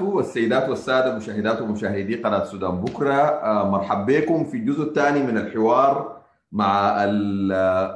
[0.00, 3.12] وبركاته السيدات والسادة مشاهدات ومشاهدي قناة السودان بكرة.
[3.14, 6.16] آه، مرحب بكم في الجزء الثاني من الحوار
[6.52, 7.52] مع ال-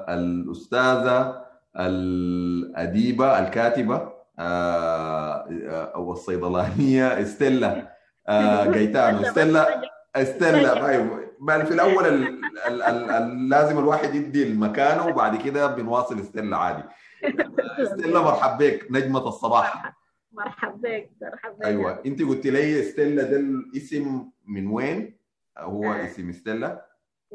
[0.09, 1.35] الأستاذة
[1.77, 4.09] الأديبة الكاتبة
[4.39, 7.89] آه، آه، والصيدلانية إستيلا
[8.77, 9.21] جيتانو.
[9.21, 9.81] إستيلا
[10.17, 11.21] إستيلا أيوة.
[11.41, 12.29] ما في الأول ال-
[12.67, 16.83] ال- ال- ال- لازم الواحد يدي المكانة وبعد كده بنواصل إستيلا عادي.
[17.83, 18.87] إستيلا مرحب بك.
[18.91, 19.98] نجمة الصباح.
[20.33, 25.19] مرحب بك مرحب بك أيوه انت قلت لي ستيلا ده الاسم من وين؟
[25.59, 26.05] هو آه.
[26.05, 26.87] اسم ستيلا؟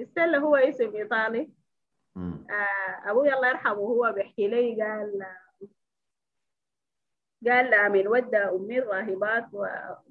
[0.03, 1.49] ستيلا هو اسم إيطالي
[2.15, 2.47] مم.
[2.49, 5.25] آه، أبوي الله يرحمه هو بيحكي لي قال
[7.47, 9.45] قال من ودى أمي الراهبات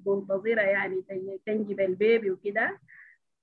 [0.05, 2.79] ومنتظرة يعني تن- تنجب البيبي وكده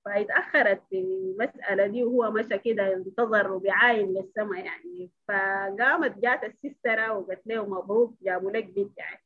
[0.04, 7.46] فاتأخرت في المسألة دي وهو مشى كده انتظر وبيعاين للسماء يعني فقامت جات السيسترة وقالت
[7.46, 9.20] له مبروك جابوا لك بنت يعني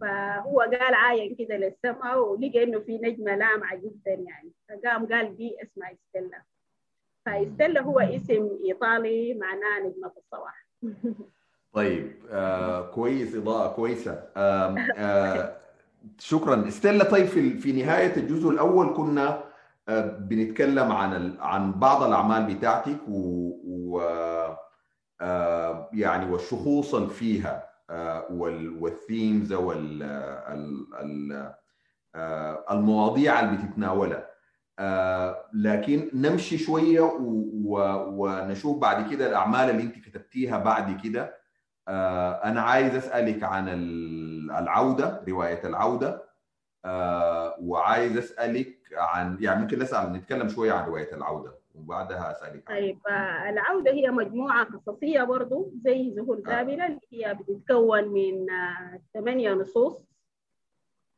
[0.00, 4.52] فهو قال عاين كده للسماء ولقى إنه في نجمة لامعه جدا يعني.
[4.68, 6.42] فقام قال دي اسمها ستيلا
[7.26, 10.66] فستيلا هو اسم إيطالي معناه نجمة الصباح.
[11.72, 14.12] طيب آه كويس إضاءة كويسة.
[14.36, 15.56] آه آه
[16.18, 16.70] شكرا.
[16.70, 19.44] ستيلا طيب في في نهاية الجزء الأول كنا
[19.88, 24.00] آه بنتكلم عن ال- عن بعض الأعمال بتاعتك و, و
[25.20, 27.56] آه يعني والشخوص فيها.
[27.56, 27.69] آه
[28.30, 31.54] والثيمز وال ال- ال-
[32.14, 34.30] آه، المواضيع اللي بتتناولها.
[34.78, 41.36] آه، لكن نمشي شوية ونشوف بعد كده الأعمال اللي انت كتبتيها بعد كده.
[41.88, 46.30] آه، أنا عايز أسألك عن ال- العودة رواية العودة.
[46.84, 51.59] آه، وعايز أسألك عن يعني ممكن نسأل نتكلم شوية عن رواية العودة.
[51.74, 57.34] وبعدها أسألك عن طيب آه، العودة هي مجموعة قصصية برضو زي زهور زابلة اللي هي
[57.34, 60.02] بتتكون من آه، ثمانية نصوص.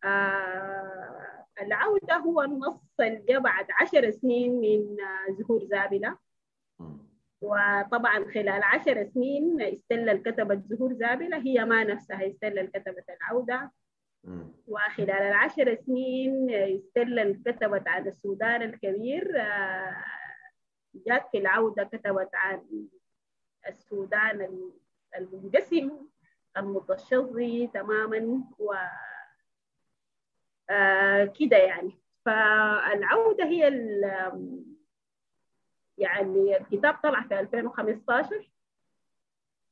[0.04, 6.16] آه، العودة هو النص اللي جاء بعد عشر سنين من آه، زهور زابلة.
[6.78, 6.98] مم.
[7.40, 9.60] وطبعا خلال عشر سنين
[10.10, 12.22] اللي كتبت زهور زابلة هي ما نفسها
[12.60, 13.70] اللي كتبت العودة.
[14.68, 16.50] وخلال العشر سنين
[16.96, 20.04] اللي كتبت عن السودان الكبير آه،
[20.94, 22.86] جات في العودة كتبت عن
[23.68, 24.70] السودان
[25.16, 25.90] المنقسم
[26.56, 28.74] المتشظي تماما و
[30.70, 31.98] آه، كده يعني.
[32.24, 34.64] فالعودة هي ال-
[35.98, 38.50] يعني الكتاب طلع في 2015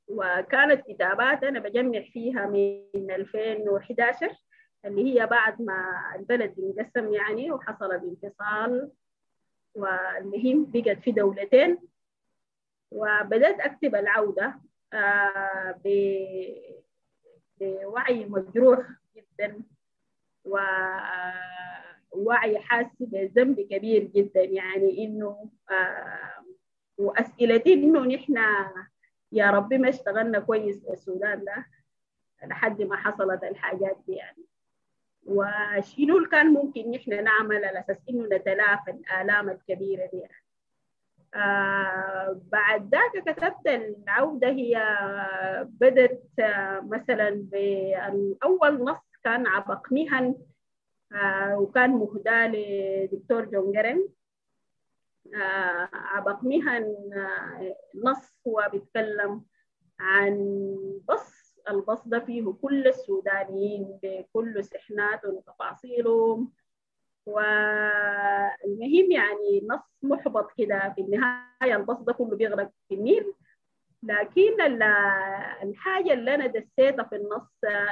[0.09, 4.31] وكانت كتابات أنا بجمع فيها من 2011
[4.85, 8.93] اللي هي بعد ما البلد انقسم يعني وحصل الانفصال
[9.75, 11.79] والمهم بقت في دولتين.
[12.91, 14.61] وبدأت أكتب العودة
[14.93, 15.81] آه،
[17.61, 18.87] بوعي مجروح
[19.17, 19.63] جدا
[22.15, 24.43] ووعي حاسس بذنب كبير جدا.
[24.43, 26.45] يعني إنه آه،
[26.99, 28.39] وأسئلتي إنه نحن
[29.33, 31.67] يا ربي ما اشتغلنا كويس في السودان ده
[32.47, 34.50] لحد ما حصلت الحاجات دي يعني.
[35.27, 40.23] وشنو اللي كان ممكن نحن نعمل على أساس إنه نتلافى الآلام الكبيرة دي.
[41.35, 44.83] آه بعد ذاك كتبت العودة هي
[45.63, 50.35] بدت آه مثلا باول نص كان عبق مهن
[51.13, 54.09] آه وكان مهدى لدكتور جون جرن
[55.35, 59.45] آه عبق مهن آه نص هو بيتكلم
[60.01, 60.37] عن
[61.09, 66.53] بص البص ده فيه كل السودانيين بكل سحناتهم وتفاصيلهم.
[67.27, 73.33] والمهم يعني نص محبط كده في النهاية البص ده كله بيغرق في النيل.
[74.03, 74.83] لكن ال-
[75.63, 77.51] الحاجة اللي أنا دسيتها في النص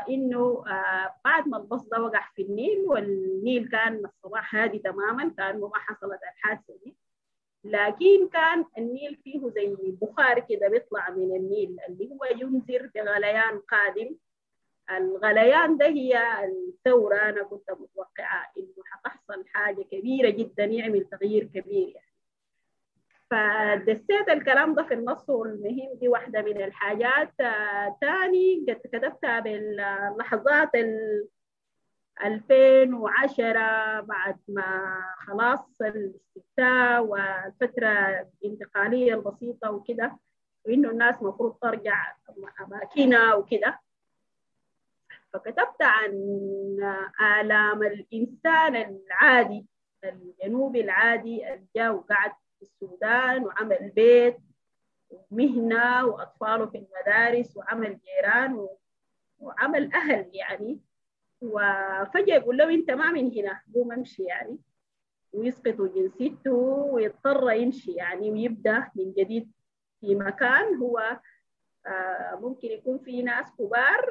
[0.08, 5.68] إنه آه، بعد ما البص ده وقع في النيل والنيل كان الصباح هادي تماما كأنه
[5.68, 6.96] ما حصلت الحادثة دي
[7.68, 14.16] لكن كان النيل فيه زي بخار كده بيطلع من النيل اللي هو ينذر بغليان قادم.
[14.90, 21.88] الغليان ده هي الثورة أنا كنت متوقعة إنه حتحصل حاجة كبيرة جدا يعمل تغيير كبير
[21.94, 22.08] يعني.
[23.30, 27.40] فدسيت الكلام ده في النص والمهم دي واحدة من الحاجات.
[27.40, 31.26] آه، تاني كتبتها باللحظات ال
[32.24, 40.18] 2010 بعد ما خلاص الاستفتاء والفترة الانتقالية البسيطة وكده
[40.64, 42.14] وإنه الناس مفروض ترجع
[42.60, 43.80] أماكنها وكده.
[45.32, 46.12] فكتبت عن
[47.40, 49.66] آلام الإنسان العادي
[50.04, 54.38] الجنوبي العادي اللي جاء وقعد في السودان وعمل بيت
[55.10, 58.68] ومهنة وأطفاله في المدارس وعمل جيران
[59.38, 60.80] وعمل أهل يعني.
[61.40, 63.60] وفجأة يقول له أنت ما من هنا.
[63.74, 64.58] قوم امشي يعني.
[65.32, 66.52] ويسقطوا جنسيته
[66.92, 68.30] ويضطر يمشي يعني.
[68.30, 69.52] ويبدأ من جديد
[70.00, 71.20] في مكان هو
[72.40, 74.06] ممكن يكون في ناس كبار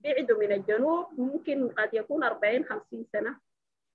[0.00, 1.06] بعدوا من الجنوب.
[1.20, 3.36] ممكن قد يكون 40 50 سنة.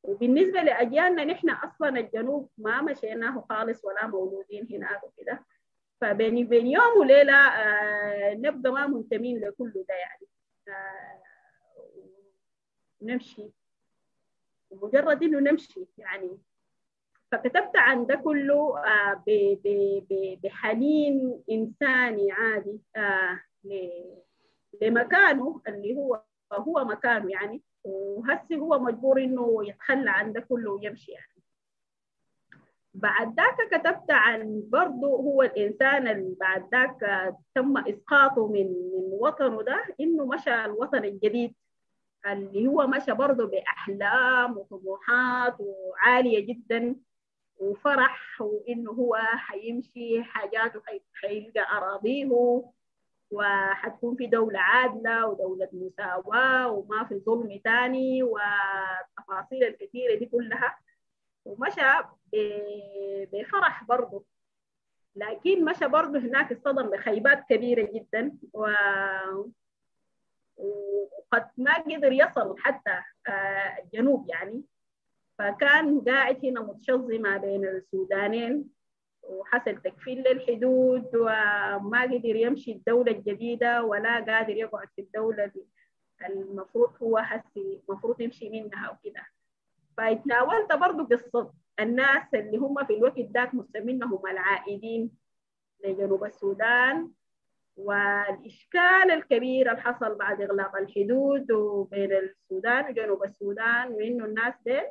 [0.04, 5.46] وبالنسبة لأجيالنا نحن أصلا الجنوب ما مشيناه خالص ولا مولودين هناك وكده.
[6.02, 10.28] فبين بين يوم وليلة آه نبقى ما منتمين لكل ده يعني.
[13.10, 13.50] آه نمشي.
[14.72, 16.38] مجرد إنه نمشي يعني.
[17.32, 19.24] فكتبت عن ده كله آه
[20.44, 22.80] بحنين إنساني عادي
[24.82, 26.22] لمكانه اللي هو
[26.54, 27.62] هو مكانه يعني.
[27.84, 31.32] وهسه هو مجبور إنه يتخلى عن ده كله ويمشي يعني.
[32.94, 37.00] بعد ذاك كتبت عن برضه هو الإنسان اللي بعد ذاك
[37.56, 41.56] تم إسقاطه من من وطنه ده إنه مشى الوطن الجديد.
[42.26, 46.96] اللي هو مشى برضه بأحلام وطموحات وعالية جدا
[47.60, 50.82] وفرح وإنه هو حيمشي حاجاته
[51.14, 52.30] حيلقى أراضيه
[53.32, 60.78] وحتكون في دولة عادلة ودولة مساواة وما في ظلم تاني والتفاصيل الكثيرة دي كلها.
[61.46, 61.82] ومشى
[63.34, 64.26] بفرح برضه.
[65.16, 68.68] لكن مشى برضه هناك اصطدم بخيبات كبيرة جدا و...
[71.36, 73.02] وقد ما قدر يصل حتى
[73.84, 74.64] الجنوب يعني.
[75.38, 78.70] فكان قاعد هنا متشظمة بين السودانين
[79.24, 85.52] وحصل تكفيل للحدود وما قدر يمشي الدولة الجديدة ولا قادر يقعد في الدولة
[86.30, 89.26] المفروض هو هسي المفروض يمشي منها وكده.
[89.98, 95.12] فاتناولت برضو قصة الناس اللي هم في الوقت ذاك مسمينهم العائدين
[95.84, 97.12] لجنوب السودان.
[97.78, 104.82] والإشكال الكبير اللي حصل بعد إغلاق الحدود وبين السودان وجنوب السودان وإنه الناس دي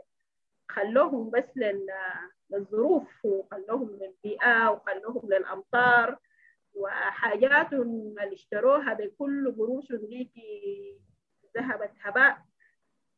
[0.69, 1.87] خلوهم بس لل
[2.51, 6.19] للظروف وخلوهم للبيئة وخلوهم للأمطار.
[6.75, 10.99] وحاجات اللي اشتروها بكل قروش ديكي
[11.57, 12.39] ذهبت هباء.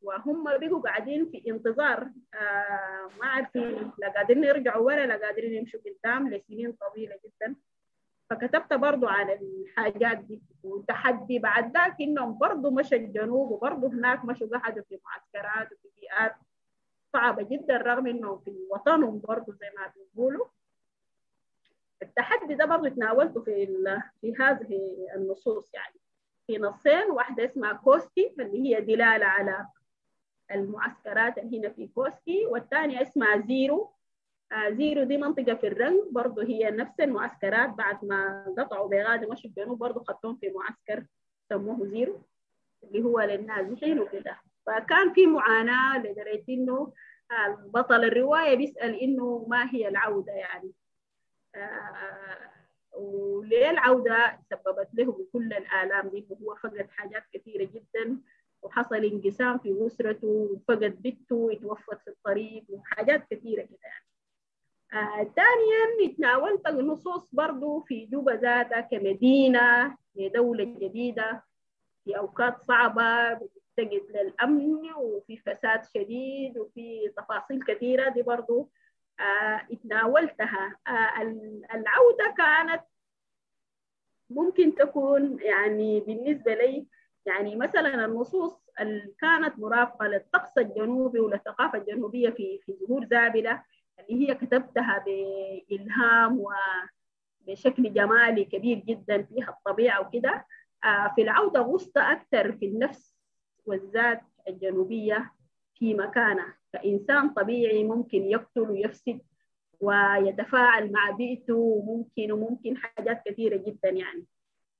[0.01, 2.09] وهم بقوا قاعدين في انتظار.
[2.33, 7.55] آه ما عارفين لا قادرين يرجعوا ورا لا قادرين يمشوا قدام لسنين طويلة جدا.
[8.29, 14.57] فكتبت برضو عن الحاجات دي وتحدي بعد ذاك إنهم برضو مشوا الجنوب وبرضو هناك مشوا
[14.57, 16.35] قعدوا في معسكرات وفي بيئات
[17.13, 20.45] صعبة جدا رغم إنه في وطنهم برضه زي ما بيقولوا.
[22.01, 23.65] التحدي ده برضه تناولته في
[24.21, 24.79] في هذه
[25.15, 25.95] النصوص يعني.
[26.47, 29.67] في نصين واحدة اسمها كوستي اللي هي دلالة على
[30.51, 33.91] المعسكرات اللي هنا في كوستي والثانية اسمها زيرو.
[34.69, 39.77] زيرو دي منطقة في الرنج برضه هي نفس المعسكرات بعد ما قطعوا بجاد مشوا الجنوب
[39.79, 41.05] برضه خدتهم في معسكر
[41.49, 42.21] سموه زيرو
[42.83, 44.37] اللي هو للنازحين وكده.
[44.65, 46.93] فكان في معاناة لدرجة إنه
[47.65, 50.71] بطل الرواية بيسأل إنه ما هي العودة يعني.
[51.55, 52.37] آه
[52.97, 58.17] وليه العودة؟ سببت له بكل الآلام دي هو فقد حاجات كثيرة جدا
[58.61, 64.05] وحصل انقسام في أسرته وفقد بنته وتوفت في الطريق وحاجات كثيرة كده يعني.
[64.05, 64.16] آه
[65.35, 71.43] ثانيا تناولت النصوص برضو في جوبا ذاتها كمدينة لدولة جديدة
[72.05, 78.69] في أوقات صعبة بتفتقد للأمن وفي فساد شديد وفي تفاصيل كثيرة دي برضو
[79.19, 81.21] آه اتناولتها آه
[81.75, 82.81] العودة كانت
[84.29, 86.87] ممكن تكون يعني بالنسبة لي
[87.25, 93.63] يعني مثلا النصوص اللي كانت مرافقة للطقس الجنوبي وللثقافة الجنوبية في في زهور زابلة.
[93.99, 96.43] اللي هي كتبتها بإلهام
[97.47, 100.45] وبشكل جمالي كبير جدا فيها الطبيعة وكده.
[100.83, 103.15] آه في العودة غصت أكثر في النفس
[103.65, 105.31] والذات الجنوبية
[105.75, 106.45] في مكانه.
[106.73, 109.21] كإنسان طبيعي ممكن يقتل ويفسد
[109.79, 114.25] ويتفاعل مع بيئته وممكن وممكن حاجات كثيرة جدا يعني.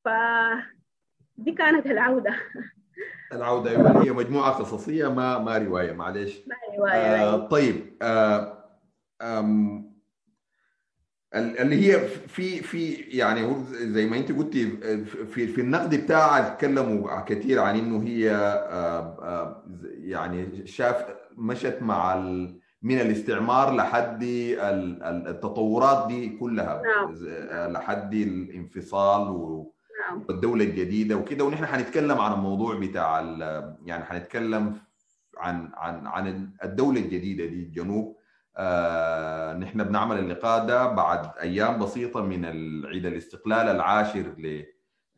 [0.06, 2.36] فدي كانت العودة.
[3.34, 6.40] العودة أيوة هي مجموعة قصصية ما ما رواية معلش.
[6.48, 6.94] ما رواية.
[6.94, 8.67] آه طيب آه
[11.36, 14.68] اللي هي في في يعني زي ما انت قلتي
[15.26, 18.24] في في النقد بتاعها تكلموا كثير عن إنه هي
[19.84, 21.06] يعني شاف
[21.38, 22.16] مشت مع
[22.82, 26.82] من الاستعمار لحد التطورات دي كلها.
[26.82, 27.14] نعم.
[27.72, 31.46] لحد الانفصال والدولة الجديدة وكده.
[31.46, 33.22] ونحن حنتكلم عن الموضوع بتاع
[33.86, 34.76] يعني حنتكلم
[35.38, 38.16] عن عن عن الدولة الجديدة دي الجنوب.
[38.16, 38.17] آه
[39.60, 42.46] نحن بنعمل اللقاء ده بعد أيام بسيطة من
[42.86, 44.62] عيد الاستقلال العاشر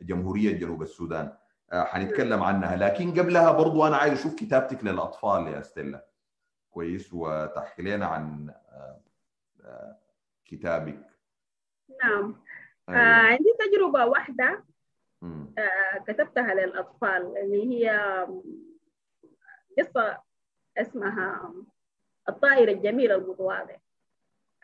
[0.02, 1.38] لجمهورية جنوب السودان.
[1.74, 2.76] حنتكلم عنها.
[2.76, 6.06] لكن قبلها برضو أنا عايز أشوف كتابتك للأطفال يا ستيلا.
[6.72, 8.54] كويس وتحكي لنا عن
[10.46, 11.06] كتابك.
[12.04, 12.36] نعم.
[12.90, 13.00] أيوة.
[13.00, 14.64] آه عندي تجربة واحدة
[15.22, 15.46] م.
[15.58, 18.00] آه كتبتها للأطفال اللي هي
[19.80, 20.18] قصة
[20.78, 21.54] اسمها
[22.30, 23.76] الطائر الجميل المتواضع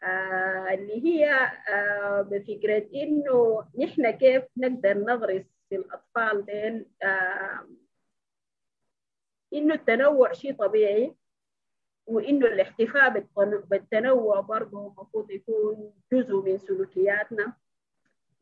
[0.04, 1.32] آه اللي هي
[1.70, 7.68] آه بفكرة إنه نحن كيف نقدر نغرس في الأطفال ديل آه
[9.54, 11.16] إنه التنوع شيء طبيعي
[12.08, 13.10] وإنه الاحتفاء
[13.70, 17.54] بالتنوع برضه المفروض يكون جزء من سلوكياتنا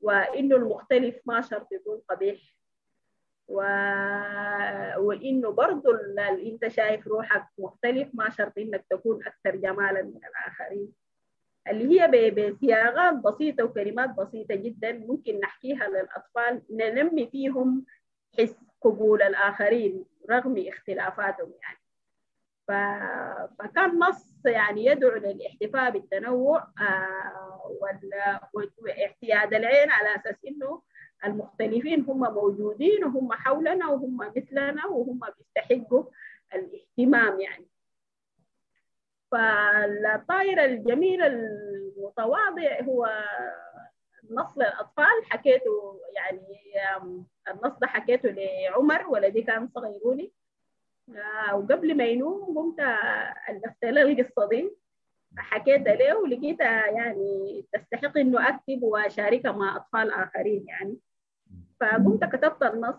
[0.02, 2.40] وإنه المختلف ما شرط يكون قبيح.
[3.48, 3.62] و...
[4.98, 10.92] وإنه برضه اللي أنت شايف روحك مختلف ما شرط إنك تكون أكثر جمالا من الآخرين.
[11.68, 17.86] اللي هي بصياغات بسيطة وكلمات بسيطة جدا ممكن نحكيها للأطفال ننمي فيهم
[18.40, 21.84] حس قبول الآخرين رغم اختلافاتهم يعني.
[22.68, 22.72] ف...
[23.60, 28.12] فكان نص يعني يدعو للاحتفاء بالتنوع آه وال...
[28.54, 30.82] واعتياد العين على أساس إنه
[31.26, 36.04] المختلفين هم موجودين وهم حولنا وهم مثلنا وهم بيستحقوا
[36.56, 37.66] الاهتمام يعني.
[39.32, 43.10] فالطائر الجميل المتواضع هو
[44.32, 46.60] نص للأطفال حكيته يعني
[47.50, 50.34] النص ده حكيته لعمر ولدي كان صغيروني.
[51.54, 52.80] وقبل ما ينوم قمت
[53.50, 54.72] ألفت له القصة دي
[55.38, 60.98] حكيت له ولقيتها يعني تستحق إنه أكتب وأشاركها مع أطفال آخرين يعني.
[61.92, 62.96] فقمت كتبت النص.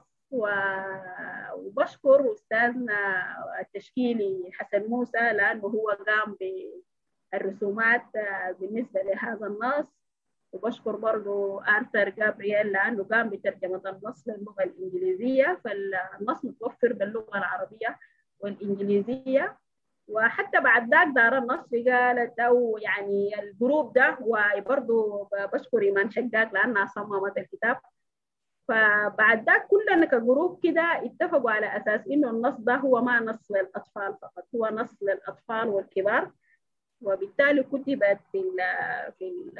[1.56, 2.96] وبشكر أستاذنا
[3.60, 6.36] التشكيلي حسن موسى لأنه هو قام
[7.32, 8.02] بالرسومات
[8.60, 9.86] بالنسبة لهذا النص
[10.52, 17.98] وبشكر برضو آرثر جابرييل لأنه قام بترجمة النص للغة الإنجليزية فالنص متوفر باللغة العربية
[18.40, 19.56] والإنجليزية
[20.08, 26.52] وحتى بعد ذاك دار النشر قالت أو يعني ال group ده وبرضو بشكر إيمان شقاق
[26.54, 27.76] لأنها صممت الكتاب
[28.68, 33.50] فبعد ذاك كلنا ك group كده اتفقوا على أساس إنه النص ده هو ما نص
[33.50, 36.30] للأطفال فقط هو نص للأطفال والكبار.
[37.02, 38.56] وبالتالي كتبت في ال
[39.18, 39.52] في ال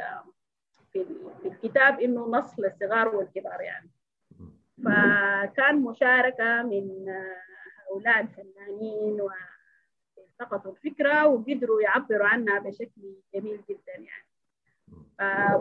[0.92, 3.90] في, ال في الكتاب إنه نص للصغار والكبار يعني.
[4.84, 7.14] فكان مشاركة من
[7.90, 9.20] هؤلاء الفنانين
[10.40, 14.26] والتقطوا الفكرة وقدروا يعبروا عنها بشكل جميل جدا يعني.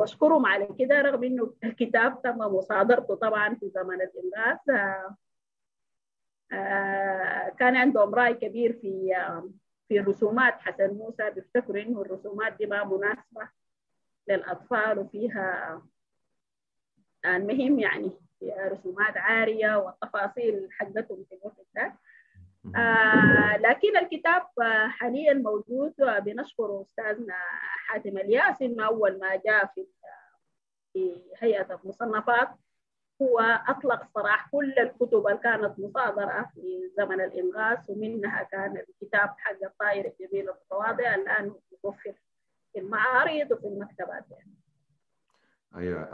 [0.01, 5.15] بشكرهم على كده رغم إنه الكتاب تم مصادرته طبعا في زمن الانغاث آه
[6.51, 9.15] آه كان عندهم رأي كبير في
[9.87, 13.49] في الرسومات حسن موسى بيفتكروا إنه الرسومات دي ما مناسبة
[14.27, 15.81] للأطفال وفيها
[17.25, 18.11] المهم يعني
[18.47, 21.93] رسومات عارية والتفاصيل حقتهم في الوقت ده.
[22.75, 27.35] آه لكن الكتاب آه حاليا موجود وبنشكر استاذنا
[27.87, 29.65] حاتم الياس إنه أول ما جاء
[30.93, 32.49] في هيئة المصنفات
[33.21, 39.63] هو أطلق صراحة كل الكتب اللي كانت مصادرة في زمن الانغاث ومنها كان الكتاب حق
[39.63, 42.13] الطائر الجميل المتواضع الآن متوفر
[42.73, 44.53] في المعارض وفي المكتبات يعني.
[45.75, 46.05] أيوه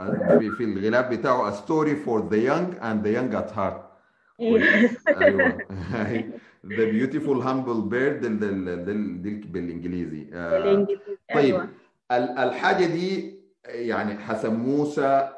[0.57, 3.88] في الغلاف بتاعه A story for the young and the young at heart
[5.21, 5.57] أيوه.
[6.63, 10.23] The beautiful humble bird دل دل دل دل بالإنجليزي.
[10.23, 11.69] بالإنجليزي طيب أيوة.
[12.11, 15.29] الحاجة دي يعني حسن موسى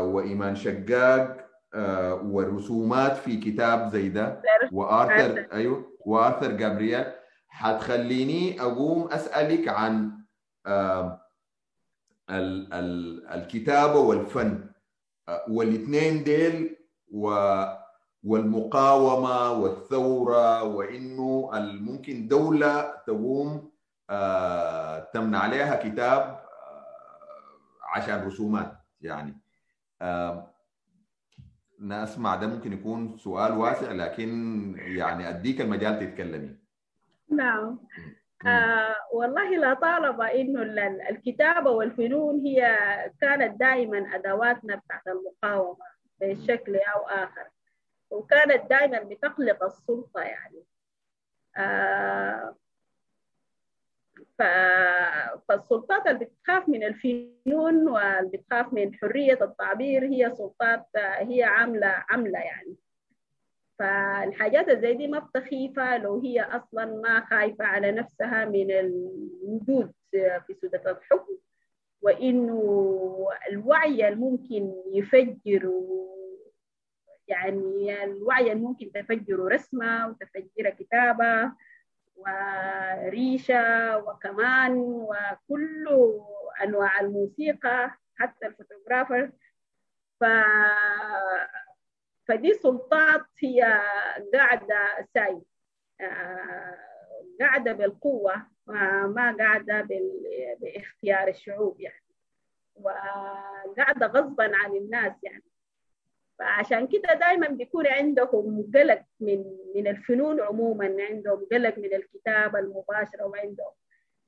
[0.00, 1.46] وإيمان شقاق
[2.24, 7.04] والرسومات في كتاب زي ده وارثر أيوه وارثر جابرييل.
[7.48, 10.10] حتخليني أقوم أسألك عن
[12.30, 14.64] ال ال الكتابة والفن.
[15.48, 16.76] والاثنين ديل
[17.12, 17.30] و
[18.24, 21.50] والمقاومة والثورة وإنه
[21.80, 23.70] ممكن دولة تقوم
[25.12, 26.40] تمنع عليها كتاب
[27.94, 29.40] عشان رسومات يعني.
[31.80, 34.30] نسمع ده ممكن يكون سؤال واسع لكن
[34.78, 36.56] يعني أديك المجال تتكلمي.
[37.30, 37.78] نعم.
[38.46, 40.62] آه والله لطالما إنه
[41.10, 42.76] الكتابة والفنون هي
[43.20, 45.84] كانت دائما أدواتنا بتاعت المقاومة
[46.20, 47.53] بشكل أو آخر.
[48.14, 50.62] وكانت دائما بتقلق السلطة يعني.
[51.56, 52.54] آه
[54.38, 62.38] فالسلطات اللي بتخاف من الفنون واللي بتخاف من حرية التعبير هي سلطات هي عاملة عاملة
[62.38, 62.76] يعني.
[63.78, 69.92] فالحاجات زي دي ما بتخيفة لو هي أصلا ما خايفة على نفسها من الوجود
[70.46, 71.36] في سدة الحكم
[72.02, 75.72] وإنه الوعي الممكن يفجر
[77.28, 81.52] يعني الوعي ممكن تفجر رسمة وتفجر كتابة
[82.16, 85.88] وريشة وكمان وكل
[86.62, 89.32] أنواع الموسيقى حتى الفوتوغرافر.
[90.20, 90.24] ف...
[92.28, 93.82] فدي سلطات هي
[94.34, 95.42] قاعدة ساي
[97.40, 100.22] قاعدة بالقوة ما قاعدة بال...
[100.60, 102.04] بإختيار الشعوب يعني
[102.76, 105.53] وقاعدة غصبا عن الناس يعني.
[106.38, 113.24] فعشان كده دائما بيكون عندهم قلق من من الفنون عموما عندهم قلق من الكتابة المباشرة
[113.24, 113.72] وعندهم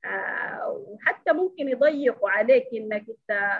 [0.05, 3.59] آه وحتى ممكن يضيقوا عليك إنك أنت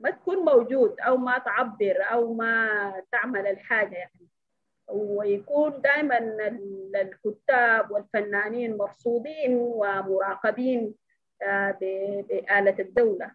[0.00, 4.28] ما تكون موجود أو ما تعبر أو ما تعمل الحاجة يعني.
[4.88, 6.18] ويكون دائما
[6.94, 10.94] الكتاب والفنانين مرصودين ومراقبين
[11.42, 13.30] آه بآلة الدولة.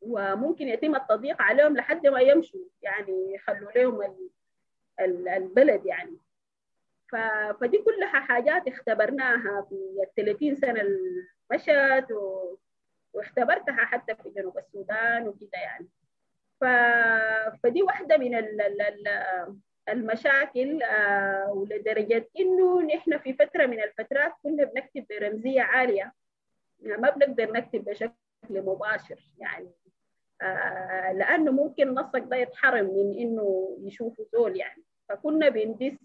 [0.00, 4.16] وممكن يتم التضييق عليهم لحد ما يمشوا يعني يخلوا لهم
[5.00, 6.18] البلد يعني.
[7.60, 9.74] فدي كلها حاجات اختبرناها في
[10.22, 12.56] ال 30 سنة اللي مشت و...
[13.14, 15.88] واختبرتها حتى في جنوب السودان وكده يعني.
[16.60, 16.64] ف...
[17.62, 18.60] فدي واحدة من ال...
[18.60, 19.08] ال...
[19.88, 26.12] المشاكل آه ولدرجة إنه نحن في فترة من الفترات كنا بنكتب برمزيه عالية
[26.80, 29.70] يعني ما بنقدر نكتب بشكل مباشر يعني
[30.42, 34.82] آه لأنه ممكن نصك ده يتحرم من إنه يشوفوا زول يعني.
[35.08, 35.98] فكنا بندس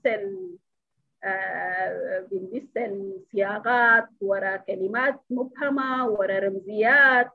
[1.24, 7.32] آه بندس الصياغات ورا كلمات مبهمة ورا رمزيات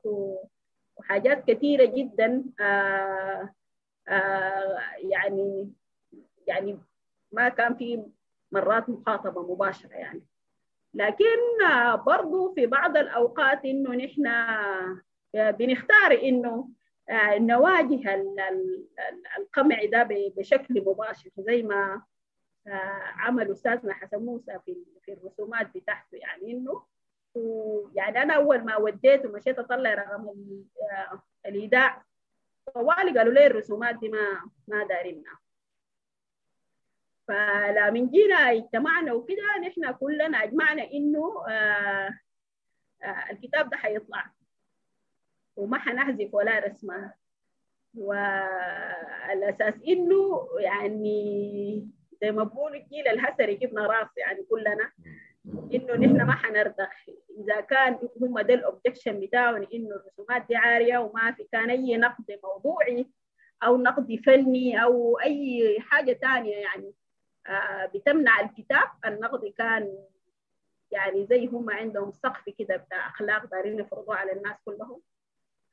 [0.97, 3.49] وحاجات كثيرة جدا آه
[4.97, 5.71] يعني
[6.47, 6.79] يعني
[7.31, 8.03] ما كان في
[8.51, 10.21] مرات مخاطبة مباشرة يعني.
[10.93, 11.37] لكن
[12.05, 14.23] برضو في بعض الأوقات إنه نحن
[15.33, 16.69] بنختار إنه
[17.37, 18.25] نواجه
[19.37, 22.01] القمع ده بشكل مباشر زي ما
[23.15, 24.59] عمل أستاذنا حسن موسى
[25.05, 26.15] في الرسومات بتاعته.
[26.17, 26.83] يعني إنه
[27.95, 30.33] يعني أنا أول ما وديت ومشيت أطلع رقم
[31.45, 32.03] الإيداع
[32.73, 35.39] طوالي قالوا لي الرسومات دي ما ما دارينها.
[37.27, 42.09] فلا من جينا اجتمعنا وكده نحن كلنا اجمعنا انه آه
[43.03, 44.25] آه الكتاب ده حيطلع.
[45.55, 47.13] وما حنحذف ولا رسمة.
[47.95, 51.87] والأساس إنه يعني
[52.21, 54.91] زي ما بقولوا الجيل الهسري جبنا راس يعني كلنا.
[55.73, 56.89] إنه نحن ما حنرضخ
[57.39, 62.39] إذا كان هم ده الأوبجكشن بتاعهم إنه الرسومات دي عارية وما في كان أي نقد
[62.43, 63.07] موضوعي
[63.63, 66.93] أو نقد فني أو أي حاجة تانية يعني.
[67.93, 68.87] بتمنع الكتاب.
[69.05, 69.97] النقد كان
[70.91, 75.01] يعني زي هم عندهم سقف كده بتاع أخلاق دارين يفرضوه على الناس كلهم.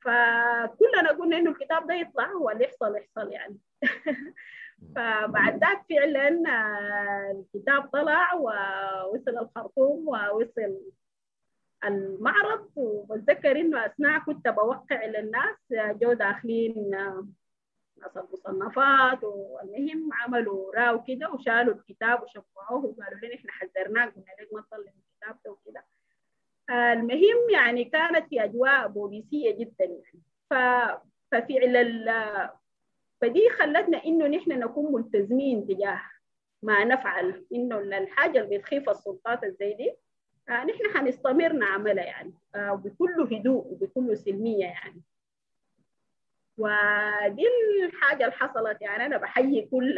[0.01, 3.57] فكلنا قلنا إنه الكتاب ده يطلع هو اللي يحصل يحصل يعني.
[4.95, 6.29] فبعد ذاك فعلا
[7.31, 10.77] الكتاب طلع ووصل الخرطوم ووصل
[11.85, 12.69] المعرض.
[12.75, 16.95] وبتذكر إنه أثناء كنت بوقع للناس جو داخلين
[18.05, 24.53] ناس المصنفات والمهم عملوا راو كده وشالوا الكتاب وشفعوه وقالوا لنا إحنا حذرناك قلنا لك
[24.53, 25.83] ما تطلع الكتاب ده وكده.
[26.69, 30.21] المهم يعني كانت في أجواء بوليسية جدا يعني.
[30.49, 30.53] ف...
[31.31, 31.99] ففعل
[33.21, 36.01] فدي خلتنا إنه نحن نكون ملتزمين تجاه
[36.63, 39.95] ما نفعل إنه الحاجة اللي بتخيف السلطات زي دي
[40.49, 42.33] آه نحن حنستمر نعملها يعني.
[42.55, 45.01] آه بكل هدوء وبكل سلمية يعني.
[46.57, 47.47] ودي
[47.85, 48.81] الحاجة اللي حصلت.
[48.81, 49.95] يعني أنا بحيي كل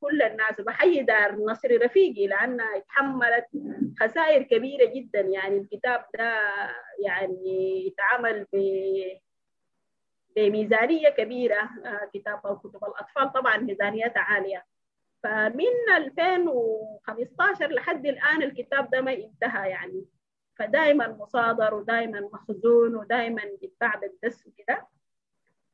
[0.00, 3.46] كل الناس وبحيي دار نصر رفيقي لأنها اتحملت
[4.00, 5.20] خسائر كبيرة جدا.
[5.20, 6.34] يعني الكتاب ده
[7.04, 8.58] يعني اتعمل ب
[10.36, 11.70] بميزانية كبيرة
[12.14, 13.32] كتاب كتب الأطفال.
[13.32, 14.64] طبعا ميزانيتها عالية.
[15.22, 20.04] فمن 2015 لحد الآن الكتاب ده ما انتهى يعني.
[20.58, 24.86] فدائما مصادر ودائما مخزون ودائما بيتباع بالدس وكده.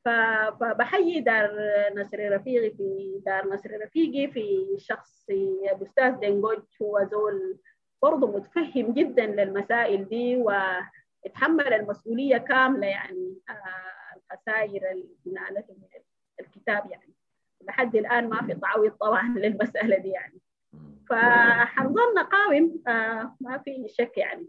[0.05, 1.51] فبحيي دار
[1.97, 5.27] نصر رفيقي في دار نصر رفيقي في شخص
[5.73, 7.59] الاستاذ دنجوج هو زول
[8.03, 13.39] برضه متفهم جدا للمسائل دي ويتحمل المسؤولية كاملة يعني
[14.17, 15.89] الخسائر اللي من
[16.41, 17.15] الكتاب يعني.
[17.63, 20.41] لحد الآن ما في تعويض طبعا للمسألة دي يعني.
[21.09, 22.83] فحنظل نقاوم
[23.41, 24.49] ما في شك يعني.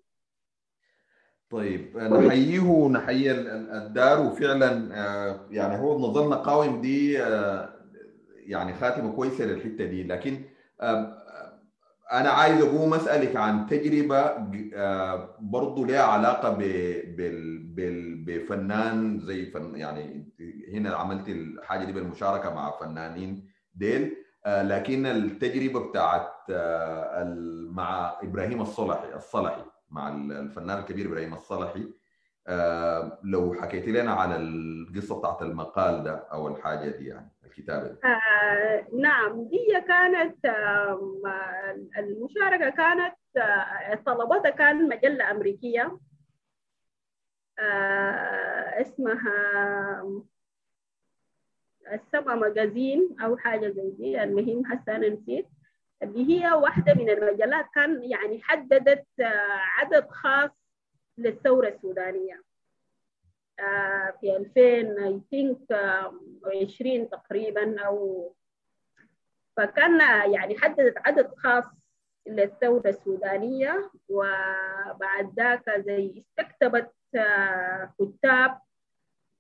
[1.51, 4.21] طيب نحييه ونحيي الدار.
[4.21, 4.95] وفعلا
[5.51, 7.13] يعني هو نظلنا قاوم دي
[8.45, 10.03] يعني خاتمة كويسة للحتة دي.
[10.03, 10.41] لكن
[12.11, 14.37] أنا عايز أقوم أسألك عن تجربة
[15.39, 16.57] برضه لها علاقة.
[18.27, 20.33] بفنان زي فن يعني
[20.73, 24.11] هنا عملت الحاجة دي بالمشاركة مع فنانين ديل.
[24.47, 26.31] لكن التجربة بتاعت
[27.69, 29.61] مع إبراهيم الصلحي الصلحي.
[29.91, 31.87] مع الفنان الكبير إبراهيم الصلحي.
[33.23, 37.97] لو حكيت لنا على القصة بتاعت المقال ده أو الحاجة دي يعني الكتابة دي.
[38.07, 39.49] آه نعم.
[39.51, 41.21] هي كانت آه
[41.97, 45.99] المشاركة كانت آه طلبتها كان مجلة أمريكية.
[47.59, 49.33] آه اسمها
[51.93, 54.23] السبع مجازين أو حاجة زي دي.
[54.23, 55.47] المهم هسه أنا نسيت.
[56.03, 59.05] اللي هي واحدة من المجلات كان يعني حددت
[59.77, 60.49] عدد خاص
[61.17, 62.43] للثورة السودانية.
[64.19, 65.75] في 2000 I think
[66.63, 68.33] 20 تقريبا أو
[69.57, 69.99] فكان
[70.31, 71.65] يعني حددت عدد خاص
[72.27, 76.91] للثورة السودانية وبعد ذاك زي استكتبت
[77.99, 78.59] كتاب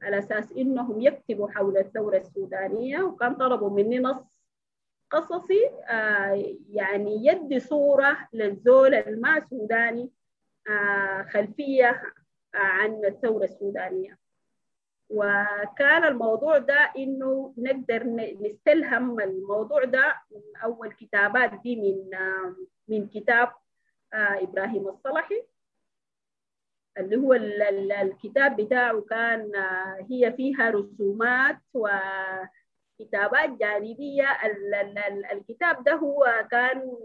[0.01, 4.23] على أساس إنهم يكتبوا حول الثورة السودانية وكان طلبوا مني نص
[5.11, 5.69] قصصي
[6.69, 10.11] يعني يدي صورة للزول الما سوداني
[11.29, 12.01] خلفية
[12.53, 14.17] عن الثورة السودانية.
[15.09, 18.03] وكان الموضوع ده إنه نقدر
[18.41, 22.09] نستلهم الموضوع ده من أول كتابات دي من
[22.87, 23.51] من كتاب
[24.13, 25.43] إبراهيم الصلحي.
[26.97, 29.51] اللي هو الكتاب بتاعه كان
[30.09, 31.57] هي فيها رسومات
[33.01, 34.27] وكتابات جانبية
[35.31, 36.97] الكتاب ده هو كان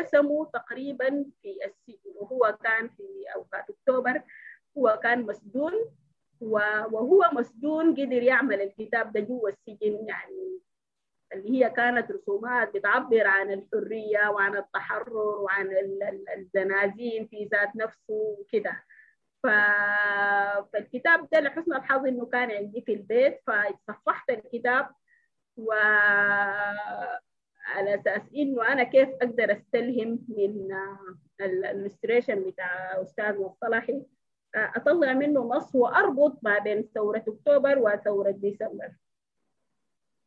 [0.00, 4.22] رسمه تقريبا في السجن وهو كان في أوقات أكتوبر
[4.78, 5.72] هو كان مسجون
[6.40, 10.60] وهو مسجون قدر يعمل الكتاب ده جوا السجن يعني
[11.32, 15.68] اللي هي كانت رسومات بتعبر عن الحرية وعن التحرر وعن
[16.36, 18.82] الزنازين في ذات نفسه وكده.
[20.72, 24.88] فالكتاب ده لحسن الحظ إنه كان عندي في البيت فاتصفحت الكتاب
[25.56, 25.72] و
[27.66, 30.76] على أساس انه أنا كيف أقدر أستلهم من
[31.40, 34.02] الالستريشن بتاع أستاذ مصطلحي
[34.54, 38.88] أطلع منه نص وأربط ما بين ثورة أكتوبر وثورة ديسمبر.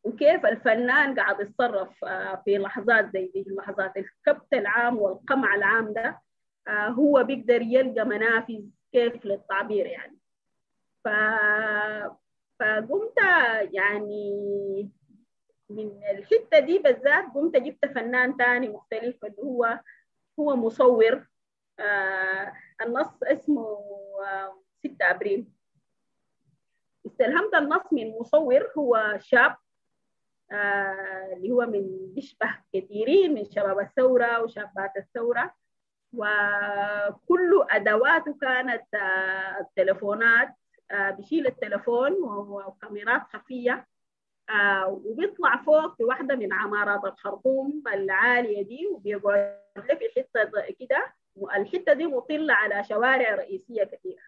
[0.04, 2.04] وكيف الفنان قاعد يتصرف
[2.44, 6.20] في لحظات زي دي لحظات الكبت العام والقمع العام ده
[6.68, 8.60] هو بيقدر يلقى منافذ
[8.92, 10.18] كيف للتعبير يعني.
[11.04, 11.08] ف...
[12.60, 13.16] فقمت
[13.72, 14.90] يعني
[15.70, 19.80] من الحتة دي بالذات قمت جبت فنان تاني مختلف اللي هو
[20.40, 21.26] هو مصور
[21.80, 22.52] آه
[22.82, 23.62] النص اسمه
[24.24, 25.46] آه 6 أبريل.
[27.06, 29.56] استلهمت النص من مصور هو شاب
[30.52, 35.54] آه اللي هو من بيشبه كثيرين من شباب الثورة وشابات الثورة.
[36.12, 40.54] وكل أدواته كانت آه التلفونات
[40.90, 43.86] آه بيشيل التلفون وكاميرات خفية.
[44.50, 51.12] آه وبيطلع فوق في واحدة من عمارات الخرطوم العالية دي وبيقعد في حتة كده.
[51.56, 54.22] الحته دي مطلة على شوارع رئيسية كثيره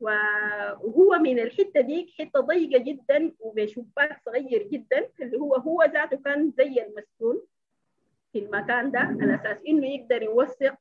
[0.00, 6.50] وهو من الحتة دي حتة ضيقة جدا وبشباك صغير جدا اللي هو هو ذاته كان
[6.50, 7.42] زي المسجون
[8.32, 10.74] في المكان ده على أساس إنه يقدر يوثق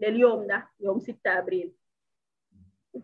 [0.00, 1.72] لليوم ده يوم 6 أبريل.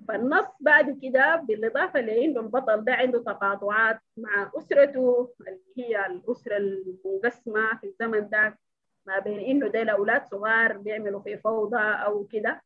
[0.09, 7.79] فالنص بعد كده بالإضافة لأنه البطل ده عنده تقاطعات مع أسرته اللي هي الأسرة المنقسمه
[7.81, 8.59] في الزمن ده
[9.07, 12.63] ما بين إنه ده الاولاد صغار بيعملوا في فوضى أو كده.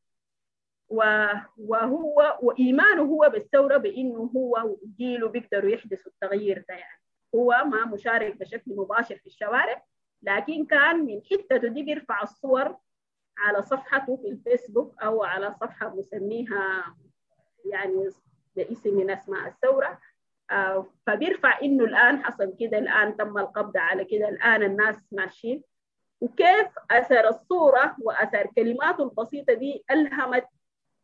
[1.59, 7.01] وهو وإيمانه هو بالثورة بإنه هو جيله بيقدروا يحدثوا التغيير ده يعني.
[7.35, 9.83] هو ما مشارك بشكل مباشر في الشوارع
[10.23, 12.77] لكن كان من حتته دي بيرفع الصور
[13.39, 16.95] على صفحته في الفيسبوك أو على صفحة مسميها
[17.64, 18.09] يعني
[18.57, 19.98] باسم من اسماء الثورة.
[20.51, 25.62] آه فبيرفع إنه الآن حصل كده الآن تم القبض على كده الآن الناس ماشيين.
[26.20, 30.46] وكيف أثر الصورة وأثر كلماته البسيطة دي ألهمت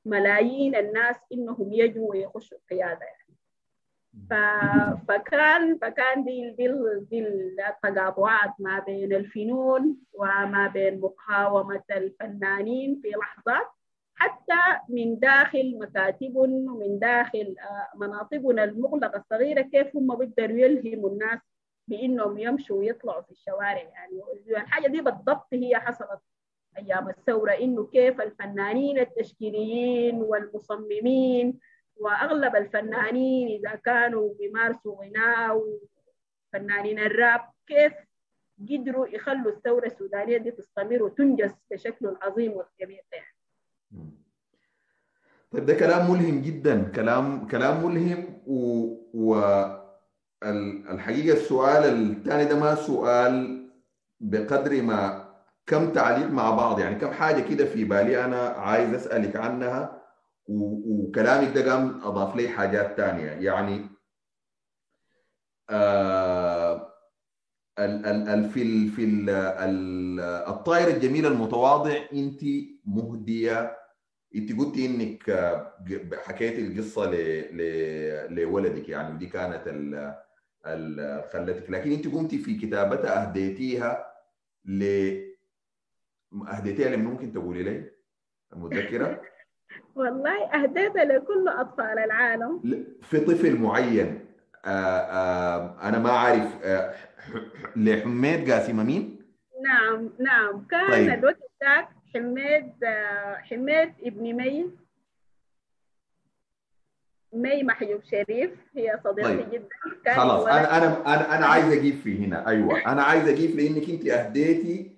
[0.04, 3.28] ملايين الناس إنهم يجوا ويخشوا القيادة يعني.
[4.30, 4.34] ف...
[5.08, 6.68] فكان فكان دي دي
[7.10, 13.70] دي التقاطعات ما بين الفنون وما بين مقاومة الفنانين في لحظات.
[14.18, 17.56] حتى من داخل مكاتبهم ومن داخل
[17.96, 21.38] مناطقنا المغلقة الصغيرة كيف هم بيقدروا يلهموا الناس
[21.88, 26.20] بإنهم يمشوا ويطلعوا في الشوارع يعني الحاجة دي بالضبط هي حصلت
[26.78, 31.58] أيام الثورة إنه كيف الفنانين التشكيليين والمصممين
[31.96, 35.62] وأغلب الفنانين إذا كانوا بيمارسوا غناء
[36.54, 37.92] وفنانين الراب كيف
[38.70, 43.37] قدروا يخلوا الثورة السودانية دي تستمر وتنجز بشكل عظيم وكبير يعني.
[45.50, 46.82] طيب ده كلام ملهم جدا.
[46.88, 49.42] كلام كلام ملهم و, و...
[50.90, 53.64] الحقيقة السؤال الثاني ده ما سؤال
[54.20, 55.28] بقدر ما
[55.66, 56.78] كم تعليق مع بعض.
[56.80, 60.02] يعني كم حاجة كده في بالي أنا عايز أسألك عنها
[60.48, 63.30] وكلامك ده قام أضاف لي حاجات تانية.
[63.30, 63.86] يعني
[65.70, 66.88] آه
[67.78, 72.40] ال ال في ال في ال ال الطائر الجميل المتواضع أنت
[72.84, 73.77] مهدية
[74.36, 75.22] أنت قلتي إنك
[76.24, 77.10] حكيتي القصة
[78.30, 79.62] لولدك يعني دي كانت
[80.66, 84.06] ال خلتك لكن انت قمتي في كتابتها أهديتيها
[84.64, 84.82] ل
[86.48, 87.90] أهديتيها لمن ممكن تقولي لي
[88.52, 89.20] المتذكره؟
[89.96, 92.62] والله أهديتها لكل أطفال العالم
[93.02, 94.24] في طفل معين
[94.64, 96.56] آآ آآ أنا ما أعرف
[97.76, 99.18] لحميد قاسم مين؟
[99.64, 101.08] نعم نعم كان طيب.
[101.08, 102.72] الوقت ذاك حميد
[103.42, 104.70] حميد ابن مي
[107.32, 108.50] مي محجوب شريف.
[108.76, 109.50] هي صديقتي طيب.
[109.50, 110.14] جدا.
[110.16, 112.48] خلاص أنا أنا أنا أنا عايز أجيب في هنا.
[112.48, 112.92] أيوه.
[112.92, 114.90] أنا عايز أجيب لأنك أنت أهديتي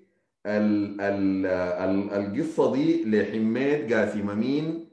[0.47, 4.89] ال ال ال القصة دي لحميد قاسم أمين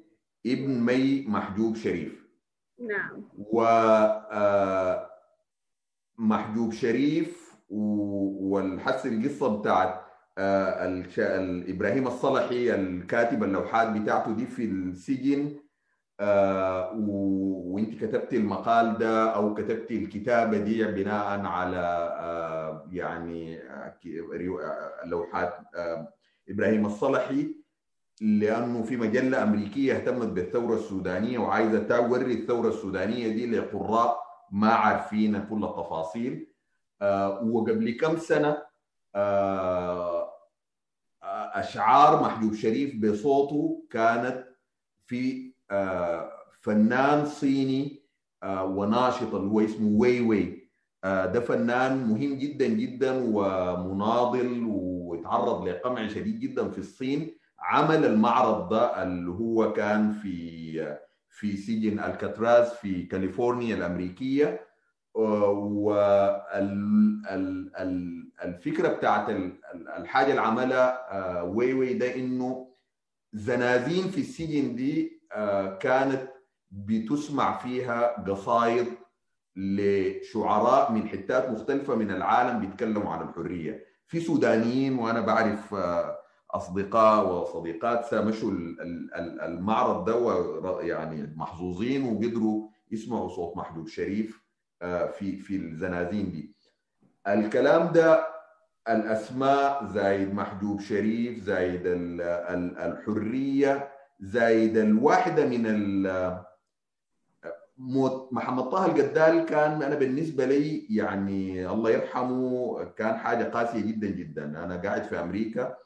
[0.46, 2.28] ابن مي محجوب شريف.
[2.80, 3.24] نعم.
[3.38, 3.66] و
[6.18, 10.07] محجوب شريف والحس القصة بتاعت
[11.70, 15.56] إبراهيم الصلحي الكاتب اللوحات بتاعته دي في السجن
[16.20, 16.92] آه
[17.66, 21.78] وانت كتبت المقال ده أو كتبت الكتابة دي بناء على
[22.20, 23.98] آه يعني آه
[25.06, 25.54] لوحات
[26.50, 27.56] إبراهيم الصلحي
[28.22, 34.20] لأنه في مجلة أمريكية اهتمت بالثورة السودانية وعايزة توري الثورة السودانية دي لقراء
[34.52, 36.48] ما عارفين كل التفاصيل.
[37.44, 38.58] وقبل كم سنة
[41.60, 44.46] أشعار محجوب شريف بصوته كانت
[45.06, 45.54] في
[46.62, 48.04] فنان صيني
[48.46, 50.68] وناشط اللي هو اسمه وي وي.
[51.04, 57.38] ده فنان مهم جدا جدا ومناضل وتعرض لقمع شديد جدا في الصين.
[57.60, 60.98] عمل المعرض ده اللي هو كان في
[61.30, 64.67] في سجن ألكاتراز في كاليفورنيا الأمريكية.
[68.40, 69.30] والفكرة بتاعت
[69.98, 72.68] الحاجة اللي عملها وي وي ده إنه
[73.34, 75.22] زنازين في السجن دي
[75.80, 76.28] كانت
[76.72, 78.88] بتسمع فيها قصايد
[79.56, 83.86] لشعراء من حتات مختلفة من العالم بيتكلموا عن الحرية.
[84.08, 85.76] في سودانيين وأنا بعرف
[86.52, 88.52] أصدقاء وصديقات سامشوا
[89.46, 94.47] المعرض ده يعني محظوظين وقدروا يسمعوا صوت محجوب شريف.
[94.82, 96.56] في في الزنازين دي.
[97.28, 98.28] الكلام ده
[98.90, 106.02] الأسماء زايد محجوب شريف زايد الحرية زايد الواحدة من
[108.32, 114.46] محمد طه القدال كان أنا بالنسبة لي يعني الله يرحمه كان حاجة قاسية جدا جدا.
[114.46, 115.78] أنا قاعد في أمريكا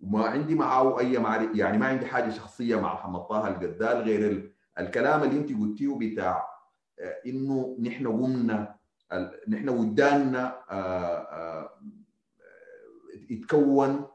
[0.00, 4.52] وما عندي معه أي معرفة يعني ما عندي حاجة شخصية مع محمد طه القدال غير
[4.78, 6.49] الكلام اللي أنت قلتيه بتاع
[7.26, 8.74] إنه نحن قمنا
[9.48, 10.56] نحن وداننا
[13.30, 14.06] يتكون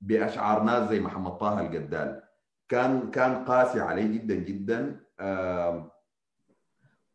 [0.00, 2.22] باشعار ناس زي محمد طه القدال.
[2.68, 5.00] كان كان قاسي عليه جدا جدا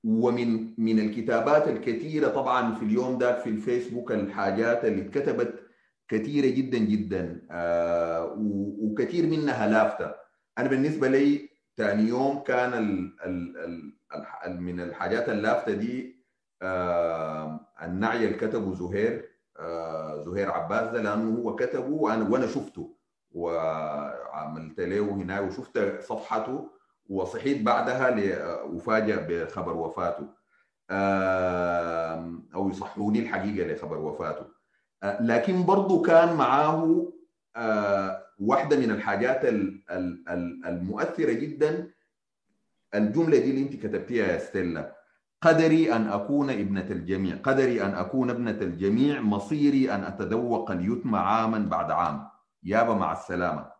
[0.03, 5.59] ومن من الكتابات الكثيرة طبعا في اليوم ذاك في الفيسبوك الحاجات اللي اتكتبت
[6.07, 7.41] كثيرة جدا جدا
[8.81, 10.11] وكثير منها لافته.
[10.57, 11.48] أنا بالنسبة لي
[11.79, 13.93] ثاني يوم كان ال ال
[14.45, 16.19] ال من الحاجات اللافتة دي
[17.83, 19.29] النعي اللي كتبه زهير
[20.25, 22.95] زهير عباس ده لأنه هو كتبه وأنا وأنا شفته
[23.31, 26.69] وعملت له هنا وشفت صفحته
[27.09, 28.15] وصحيت بعدها
[28.65, 30.27] وفاجأ بخبر وفاته.
[32.55, 34.45] أو يصحوني الحقيقة لخبر وفاته.
[35.03, 37.07] لكن برضه كان معاه
[38.39, 39.41] واحدة من الحاجات
[40.65, 41.91] المؤثرة جدا
[42.95, 44.95] الجملة دي اللي انت كتبتيها يا ستيلا.
[45.41, 47.35] قدري أن أكون ابنة الجميع.
[47.35, 49.21] قدري أن أكون ابنة الجميع.
[49.21, 52.27] مصيري أن أتذوق اليتم عاما بعد عام.
[52.63, 53.71] يابا مع السلامة.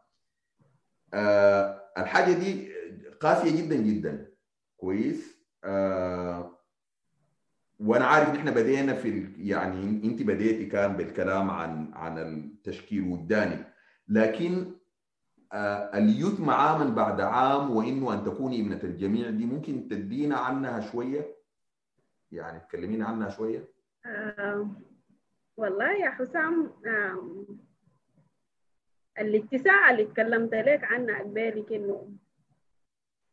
[1.14, 2.70] أه الحاجة دي
[3.22, 4.32] قاسية جدا جدا.
[4.78, 5.38] كويس.
[5.64, 6.56] أه
[7.80, 13.66] وأنا عارف إن إحنا بدينا في يعني أنت بديتي كان بالكلام عن عن التشكيل والداني.
[14.10, 14.72] لكن
[15.54, 21.36] أه اليتم عام بعد عام وإنه أن تكوني ابنة الجميع دي ممكن تدينا عنها شوية؟
[22.32, 23.68] يعني تكلمينا عنها شوية؟
[24.06, 24.68] أه
[25.58, 26.72] والله يا حسام
[29.20, 32.10] الاتساع اللي تكلمت لك عنها قبالك إنه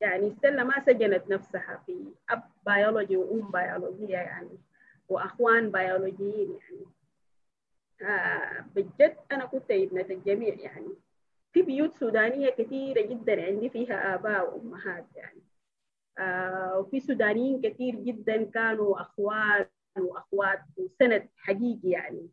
[0.01, 4.59] يعني ستيلا ما سجنت نفسها في أب بيولوجي وأم بيولوجيه يعني
[5.09, 6.87] وأخوان بيولوجيين يعني.
[8.75, 10.89] بجد أنا كنت ابنة الجميع يعني.
[11.53, 15.43] في بيوت سودانية كثيرة جدا عندي فيها آباء وأمهات يعني.
[16.19, 19.67] آه وفي سودانيين كثير جدا كانوا أخوان
[19.99, 22.29] وأخوات وسند حقيقي يعني.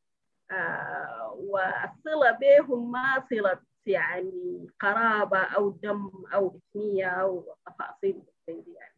[0.52, 8.92] آه والصله بهم ما صله يعني قرابة أو دم أو اسميه أو تفاصيل زي يعني.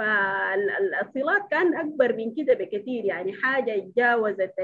[0.00, 4.54] فالصلات كان أكبر من كده بكثير يعني حاجة تجاوزت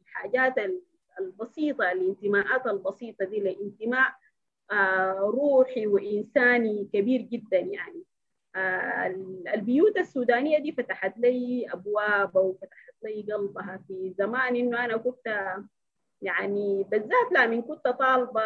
[0.00, 0.54] الحاجات
[1.20, 4.12] البسيطة الانتماءات البسيطة دي لانتماء
[4.72, 8.04] آه روحي وإنساني كبير جدا يعني.
[8.56, 9.06] آه
[9.54, 15.54] البيوت السودانية دي فتحت لي أبواب وفتحت لي قلبها في زمان إنه أنا كنت
[16.22, 18.40] يعني بالذات لا من كنت طالبة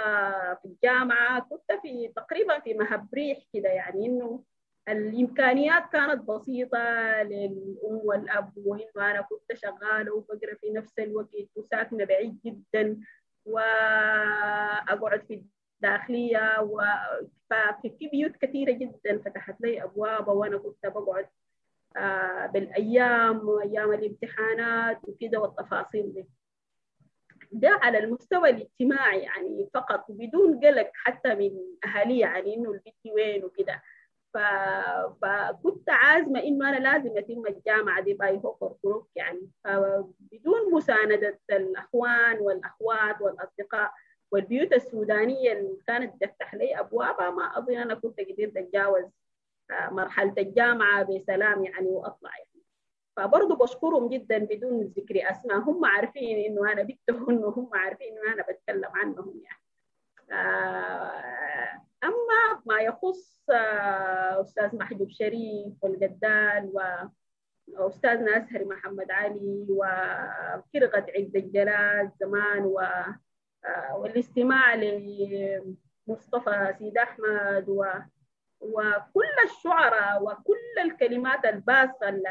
[0.54, 4.44] في الجامعة كنت في تقريبا في مهب ريح كده يعني إنه
[4.88, 6.78] الإمكانيات كانت بسيطة
[7.22, 13.00] للام والاب وانه أنا كنت شغالة وبقرأ في نفس الوقت وساكنة بعيد جدا
[13.44, 15.42] وأقعد في
[15.82, 16.82] الداخلية و...
[17.50, 21.26] ففي بيوت كثيرة جدا فتحت لي ابواب وأنا كنت بقعد
[21.96, 26.28] آه بالأيام وأيام الامتحانات وكده والتفاصيل دي.
[27.52, 31.50] ده على المستوى الاجتماعي يعني فقط بدون قلق حتى من
[31.84, 33.82] اهالي يعني إنه البيت وين وكده.
[35.22, 39.50] فكنت عازمه إنه أنا لازم أتم الجامعة دي باي هوكر كروك يعني.
[39.64, 43.92] فبدون مساندة الأخوان والأخوات والأصدقاء
[44.32, 49.04] والبيوت السودانية اللي كانت تفتح لي أبوابها ما أظن أنا كنت قدرت أتجاوز
[49.90, 52.64] مرحلة الجامعة بسلام يعني وأطلع يعني.
[53.16, 55.58] فبرضه بشكرهم جدا بدون ذكر أسماء.
[55.58, 59.64] هم عارفين إنه أنا بنتهم وهم عارفين إنه أنا بتكلم عنهم يعني.
[62.04, 63.46] أما ما يخص
[64.40, 66.72] أستاذ محجوب شريف والجدال
[67.68, 72.80] واستاذنا ازهري محمد علي وفرقه عز الجلال زمان و
[73.96, 77.86] والاستماع لمصطفى سيد أحمد و
[78.60, 82.28] وكل الشعراء وكل الكلمات الباسطة اللي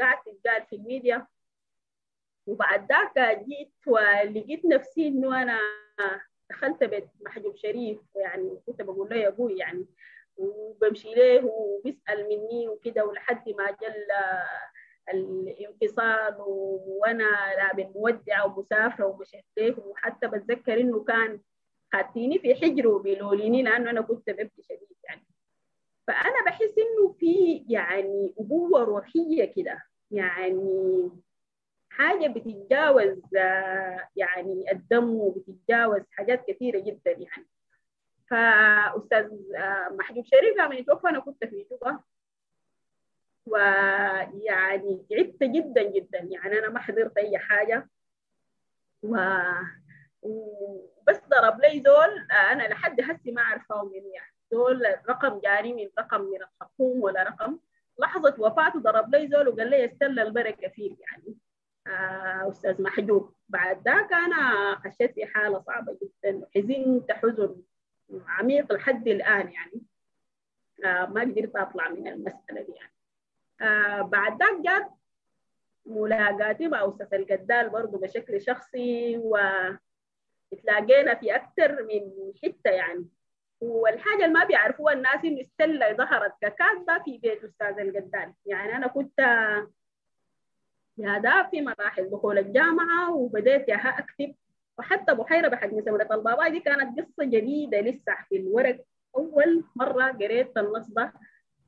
[0.00, 1.26] قاعد تتقال في الميديا.
[2.46, 5.58] وبعد ذاك جيت ولقيت نفسي إنه أنا
[6.50, 9.86] دخلت بيت محجوب شريف يعني كنت بقول له يا أبوي يعني
[10.36, 14.06] وبمشي له وبيسأل مني وكده ولحد ما جل
[15.14, 16.34] الانفصال
[16.86, 21.40] وأنا لابن مودعه ومسافره ومشيت له وحتى بتذكر إنه كان
[21.94, 25.26] خدتيني في حجره وبيلوليني لأنه أنا كنت ببكي شديد يعني.
[26.06, 31.10] فأنا بحس إنه في يعني أبوة روحية كده يعني
[31.98, 33.18] حاجة بتتجاوز
[34.16, 37.46] يعني الدم وبتتجاوز حاجات كثيرة جدا يعني.
[38.30, 39.28] فأستاذ
[39.90, 42.00] محجوب شريف لما يتوفى أنا كنت في جوبا
[43.46, 47.88] ويعني تعبت جدا جدا يعني أنا ما حضرت أي حاجة.
[49.02, 49.16] و
[50.22, 54.34] وبس ضرب لي زول أنا لحد هسي ما عارفاه من يعني.
[54.52, 57.58] زول رقم جاني من رقم من الخرطوم ولا رقم.
[57.98, 61.27] لحظة وفاته ضرب لي زول وقال لي استل البركة فيك يعني.
[61.88, 63.34] آه أستاذ محجوب.
[63.48, 66.46] بعد ذاك أنا خشيت في حالة صعبة جدا.
[66.54, 67.56] حزنت حزن
[68.26, 69.82] عميق لحد الآن يعني.
[70.84, 72.92] آه ما قدرت أطلع من المسألة دي يعني.
[73.60, 74.90] آه بعد ذاك جات
[75.86, 79.18] ملاقاتي مع أستاذ الجدال برضه بشكل شخصي.
[80.52, 83.08] وتلاقينا في أكثر من حتة يعني.
[83.60, 88.86] والحاجة اللي ما بيعرفوها الناس إنه ستيلا ظهرت ككاتبة في بيت أستاذ الجدال يعني أنا
[88.86, 89.20] كنت
[90.98, 92.10] يا في مراحل.
[92.10, 94.34] دخول الجامعة وبديت ياها أكتب.
[94.78, 98.84] وحتى بحيره بحق مسمرة البابا دي كانت قصة جديدة لسه في الورق.
[99.16, 101.12] أول مرة قريت النص ده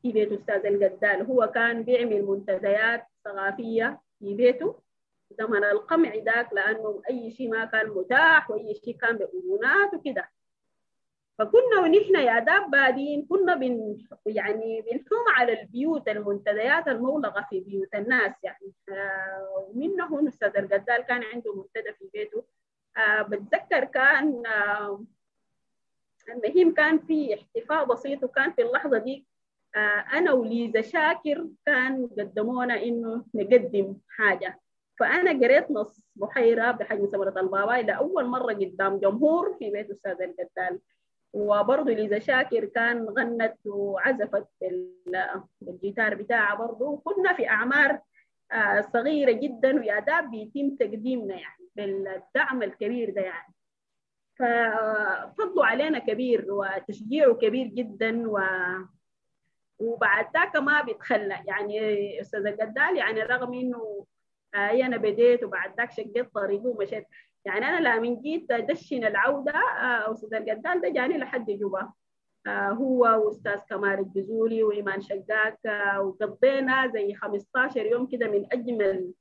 [0.02, 4.78] في بيت أستاذ الجدال هو كان بيعمل منتديات ثقافية في بيته.
[5.38, 10.28] زمن القمع ذاك لأنه أي شيء ما كان متاح وأي شيء كان بأذونات وكده.
[11.40, 17.94] فكنا ونحن يا داب بادين كنا بن يعني بنحوم على البيوت المنتديات المغلقة في بيوت
[17.94, 18.72] الناس يعني.
[18.88, 22.44] آه ومنه أستاذ الجدال كان عنده منتدى في بيته.
[22.96, 25.04] آه بتذكر كان آه
[26.28, 29.26] المهم كان في احتفاء بسيط وكان في اللحظة دي
[30.12, 34.60] أنا وليزا شاكر كان قدمونا إنه نقدم حاجة.
[34.98, 40.80] فأنا قريت نص بحيرة بحجم سمرة الباباي لأول مرة قدام جمهور في بيت أستاذ الجدال
[41.32, 44.46] وبرضه ليزا شاكر كان غنت وعزفت
[45.60, 47.02] بالجيتار بتاعها برضه.
[47.04, 48.00] كنا في أعمار
[48.92, 53.54] صغيرة جدا ويا داب بيتم تقديمنا يعني بالدعم الكبير ده يعني.
[54.38, 58.40] ففضلوا علينا كبير وتشجيعه كبير جدا و
[59.78, 61.38] وبعد ذاك ما بيتخلى.
[61.46, 64.06] يعني أستاذ القدال يعني رغم إنه
[64.54, 67.06] آه أنا بديت وبعد ذاك شقيت طريقه ومشيت.
[67.44, 71.92] يعني أنا لما جيت دشن العودة آه أستاذ القدال ده جاني لحد جوبا.
[72.46, 79.12] آه هو وأستاذ كمال الجزولي وإيمان شقاك آه وقضينا زي 15 يوم كده من أجمل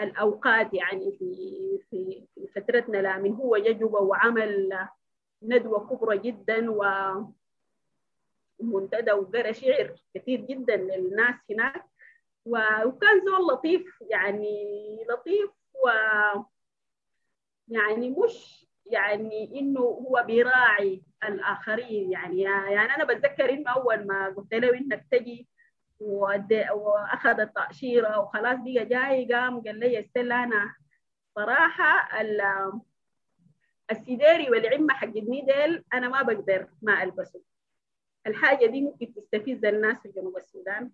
[0.00, 4.78] الأوقات يعني في في فترتنا لمن هو جوبا وعمل
[5.42, 6.84] ندوة كبرى جدا و
[8.60, 11.84] منتدى وقرأ شعر كثير جدا للناس هناك.
[12.46, 14.66] وكان زول لطيف يعني
[15.10, 15.50] لطيف
[15.84, 15.88] و
[17.68, 22.12] يعني مش يعني إنه هو بيراعي الآخرين.
[22.12, 25.48] يعني يعني أنا بتذكر إنه أول ما قلت له إنك تجي
[26.00, 30.74] واخذ التاشيره وخلاص بقى جاي قام قال لي استلا أنا.
[31.36, 32.08] صراحة
[33.90, 37.42] السيديري والعمة حق ديل أنا ما بقدر ما ألبسه.
[38.26, 40.90] الحاجة دي ممكن تستفز الناس في جنوب السودان.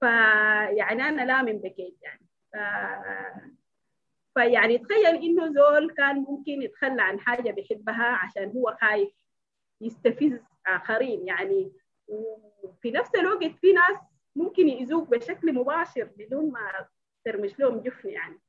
[0.00, 2.26] فيعني أنا لا من بكيت يعني.
[4.36, 9.10] فيعني تخيل إنه زول كان ممكن يتخلى عن حاجة بيحبها عشان هو خايف
[9.80, 11.26] يستفز آخرين.
[11.26, 11.72] يعني
[12.08, 13.96] وفي نفس الوقت في ناس
[14.36, 16.86] ممكن يأذوك بشكل مباشر بدون ما
[17.24, 18.40] ترمش لهم جفن يعني.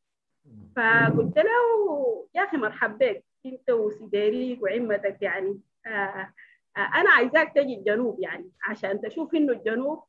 [0.75, 6.33] فقلت له يا أخي مرحب بك أنت وسيديريك وعمتك يعني آه
[6.77, 10.03] أنا عايزاك تجي الجنوب يعني عشان تشوف إنه الجنوب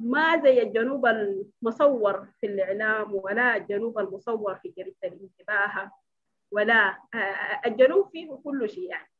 [0.00, 5.90] ما زي الجنوب المصور في الإعلام ولا الجنوب المصور في جريدة الانتباه
[6.50, 6.98] ولا
[7.66, 9.10] الجنوب فيه كل شيء يعني.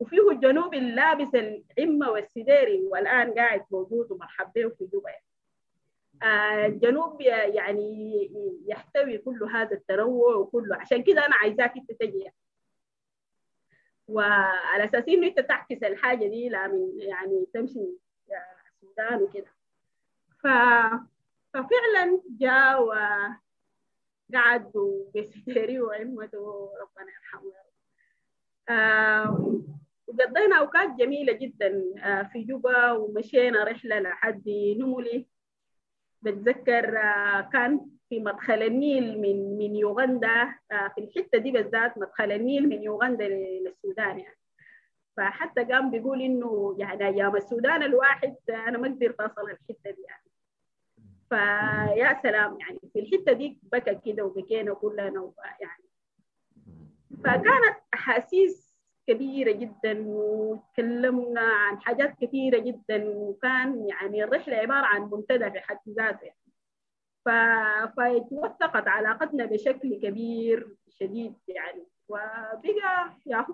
[0.00, 5.10] وفيه الجنوب اللابس العمة والسديري والآن قاعد موجود ومرحب به في جوبا
[6.66, 8.30] الجنوب يعني
[8.66, 10.76] يحتوي كل هذا التنوع وكله.
[10.76, 12.30] عشان كده أنا عايزاك أنت تجي.
[14.08, 17.86] وعلى أساس إنه أنت تعكس الحاجة دي لا من يعني تمشي
[18.82, 19.55] السودان وكده.
[21.54, 24.72] ففعلا جاء وقعد
[25.16, 27.52] بسيري وعمته ربنا يرحمه
[28.68, 29.60] آه
[30.06, 35.26] وقضينا أوقات جميلة جدا آه في جوبا ومشينا رحلة لحد نمولي.
[36.22, 42.68] بتذكر آه كان في مدخل النيل من من يوغندا في الحتة دي بالذات مدخل النيل
[42.68, 44.38] من يوغندا للسودان يعني.
[45.16, 50.35] فحتى قام بيقول إنه يعني أيام السودان الواحد أنا ما قدرت أصل الحتة دي يعني.
[51.28, 55.84] فيا سلام يعني في الحتة دي بكى كده وبكينا كلنا يعني.
[57.24, 65.50] فكانت أحاسيس كبيرة جدا وتكلمنا عن حاجات كثيرة جدا وكان يعني الرحلة عبارة عن منتدى
[65.50, 66.24] في حد ذاته.
[66.24, 66.38] يعني
[67.24, 67.28] ف...
[68.00, 71.86] فتوثقت علاقتنا بشكل كبير شديد يعني.
[72.08, 72.60] وبقى
[73.26, 73.46] يا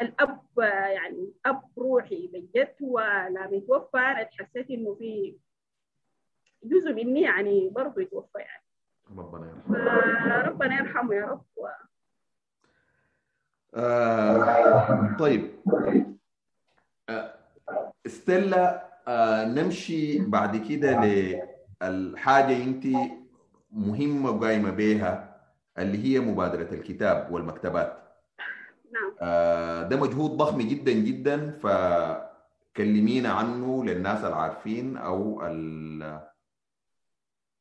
[0.00, 5.36] الأب يعني أب روحي بجد ولما يتوفى أنا حسيت إنه في
[6.64, 8.62] جزء مني يعني برضه يتوفى يعني.
[9.18, 10.42] ربنا يرحمه.
[10.42, 11.42] ربنا يرحمه يا رب.
[11.56, 11.66] و...
[13.74, 15.50] آه طيب.
[17.08, 17.34] آه
[18.06, 21.38] ستيلا آه نمشي بعد كده ل
[21.82, 22.84] الحاجة أنت
[23.72, 25.36] مهمة وقايمة بها
[25.78, 27.98] اللي هي مبادرة الكتاب والمكتبات.
[28.92, 29.14] نعم.
[29.20, 34.96] آه ده مجهود ضخم جدا جدا فكلمينا عنه للناس العارفين
[35.46, 36.28] ال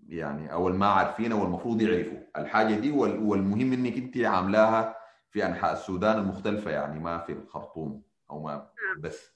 [0.09, 2.17] يعني أو الما عارفين أو المفروض يعرفوا.
[2.37, 4.95] الحاجة دي والمهم إنك أنت عاملاها
[5.31, 9.31] في أنحاء السودان المختلفة يعني ما في الخرطوم أو ما بس.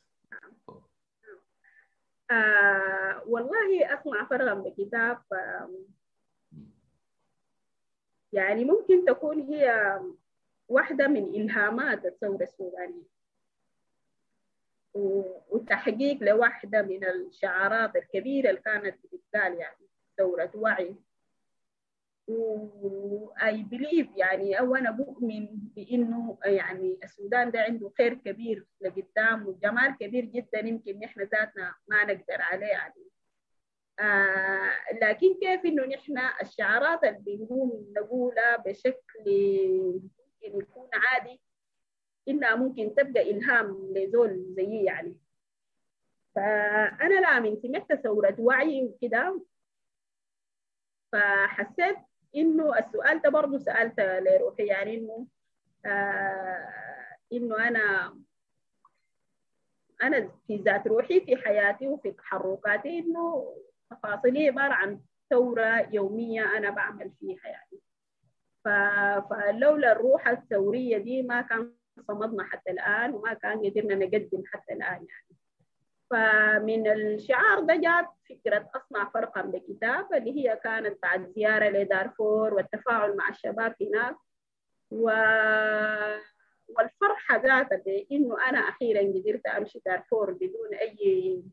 [2.32, 5.22] آه والله أسمع فرغا بكتاب
[8.34, 9.99] يعني ممكن تكون هي
[10.67, 13.11] واحدة من إلهامات الثورة السودانية.
[15.49, 19.91] وتحقيق لواحدة من الشعارات الكبيرة اللي كانت بتتقال يعني.
[20.22, 20.95] ثورة وعي.
[22.28, 29.97] واي بليف يعني أو أنا بؤمن بإنه يعني السودان ده عنده خير كبير لقدام وجمال
[29.99, 33.03] كبير جدا يمكن نحن ذاتنا ما نقدر عليه يعني.
[33.99, 39.26] آه لكن كيف إنه نحن الشعارات اللي بنقوم نقولها بشكل
[40.43, 41.41] ممكن يكون عادي؟
[42.28, 45.15] إنها ممكن تبقى إلهام لزول زيي يعني.
[46.36, 49.41] فأنا لا من سمعت ثورة وعي وكده
[51.12, 51.97] فحسيت
[52.36, 55.28] إنه السؤال ده برضه سالته لروحي يعني إنه
[55.86, 58.18] آه إنه أنا
[60.03, 63.55] أنا في ذات روحي في حياتي وفي تحركاتي إنه
[63.91, 64.99] تفاصيلي عبارة عن
[65.30, 67.82] ثورة يومية أنا بعمل فيها يعني.
[69.30, 71.74] فلولا الروح الثورية دي ما كان
[72.07, 75.41] صمدنا حتى الآن وما كان قدرنا نقدم حتى الآن يعني
[76.12, 83.16] فمن الشعار ده جات فكرة أصنع فرقا بكتاب اللي هي كانت بعد زيارة لدارفور والتفاعل
[83.16, 84.16] مع الشباب هناك.
[84.91, 85.09] و...
[86.68, 91.43] والفرحة ذاتها بإنه أنا أخيرا قدرت أمشي دارفور بدون أي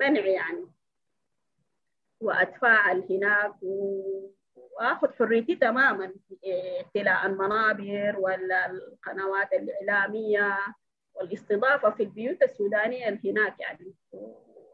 [0.00, 0.66] منع يعني.
[2.20, 4.30] وأتفاعل هناك و...
[4.56, 6.36] وآخذ حريتي تماما في
[6.80, 10.58] احتلاء المنابر ولا القنوات الإعلامية.
[11.20, 13.94] والاستضافه في البيوت السودانية هناك يعني.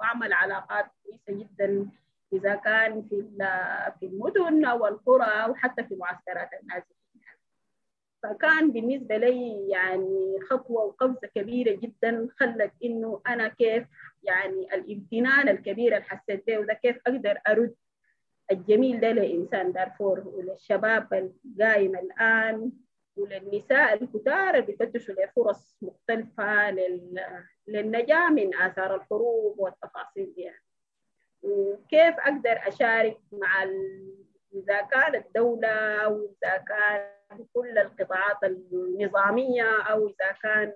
[0.00, 1.88] وأعمل علاقات كويسة جدا
[2.32, 3.24] إذا كان في
[4.00, 6.96] في المدن أو القرى أو حتى في معسكرات النازحين
[8.22, 13.86] فكان بالنسبة لي يعني خطوة وقفزة كبيرة جدا خلت إنه أنا كيف
[14.22, 17.74] يعني الامتنان الكبير اللي حسيت به وده كيف أقدر أرد
[18.50, 22.72] الجميل ده لإنسان دارفور وللشباب القايم الآن.
[23.16, 27.20] وللنساء الكتار بيفتشوا لفرص مختلفة لل...
[27.68, 30.62] للنجاة من آثار الحروب والتفاصيل دي يعني.
[31.42, 33.62] وكيف أقدر أشارك مع.
[34.54, 40.72] إذا كانت الدولة أو إذا كان كل القطاعات النظامية أو إذا كان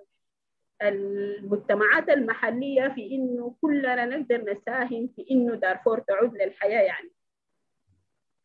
[0.81, 7.11] المجتمعات المحلية في إنه كلنا نقدر نساهم في إنه دارفور تعود للحياة يعني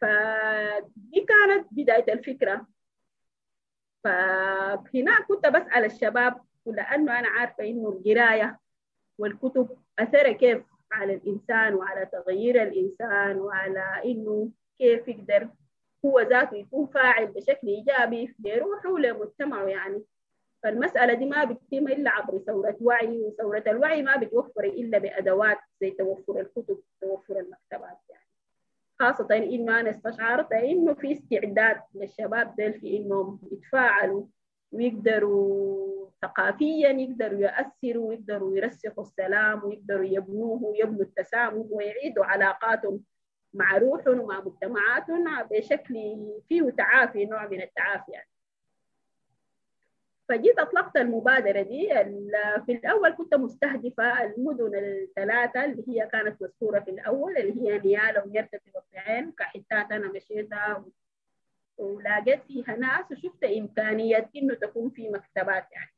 [0.01, 2.67] فدي كانت بداية الفكرة
[4.05, 8.59] فهناك كنت بسأل الشباب ولأنه أنا عارفة إنه القراية
[9.19, 9.69] والكتب
[9.99, 15.49] أثرها كيف على الإنسان وعلى تغيير الإنسان وعلى إنه كيف يقدر
[16.05, 20.03] هو ذاته يكون فاعل بشكل إيجابي لروحه ولمجتمعه يعني.
[20.63, 25.91] فالمسألة دي ما بتتم إلا عبر ثورة وعي وثورة الوعي ما بتوفر إلا بأدوات زي
[25.91, 28.26] توفر الكتب توفر المكتبات يعني.
[28.99, 34.27] خاصة إنه أنا استشعرت إنه في استعداد للشباب ديل في إنهم يتفاعلوا
[34.73, 43.01] ويقدروا ثقافيا يقدروا يأثروا ويقدروا يرسخوا السلام ويقدروا يبنوه ويبنوا التسامح ويعيدوا علاقاتهم
[43.55, 45.95] مع روحهم ومع مجتمعاتهم بشكل
[46.49, 48.29] فيه تعافي نوع من التعافي يعني.
[50.29, 51.89] فجيت أطلقت المبادرة دي.
[52.67, 58.25] في الأول كنت مستهدفة المدن الثلاثة اللي هي كانت مذكورة في الأول اللي هي نيالا
[58.25, 60.85] ويرتفي والطعين كحتات أنا مشيتها
[61.79, 65.91] ولقيت فيها ناس وشفت إمكانية إنه تكون في مكتبات يعني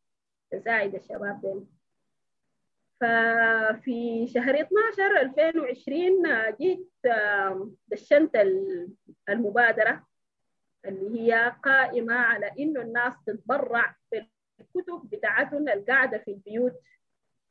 [0.51, 1.67] تساعد الشباب دول
[3.01, 6.23] ففي شهر 12 2020
[6.61, 6.89] جيت
[7.89, 8.37] دشنت
[9.29, 10.08] المبادرة.
[10.89, 14.27] اللي هي قائمة على إنه الناس تتبرع في
[14.61, 16.73] الكتب بتاعتهم القاعدة في البيوت.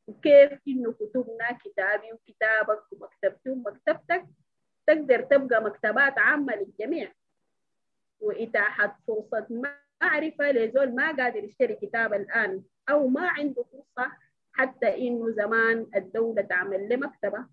[0.08, 4.26] وكيف إنه كتبنا كتابي وكتابك ومكتبتي ومكتبتك
[4.88, 7.12] تقدر تبقى مكتبات عامة للجميع.
[8.20, 9.48] وإتاحة فرصة
[10.02, 14.12] معرفة لزول ما قادر يشتري كتاب الآن أو ما عنده فرصة
[14.54, 17.46] حتى إنه زمان الدولة تعمل له مكتبة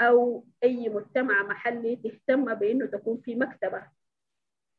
[0.00, 3.82] أو أي مجتمع محلي تهتم بإنه تكون في مكتبة.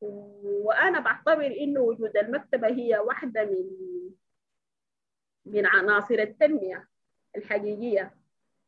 [0.02, 3.66] وأنا بعتبر إنه وجود المكتبة هي واحدة من
[5.46, 6.88] من عناصر التنمية
[7.36, 8.16] الحقيقية.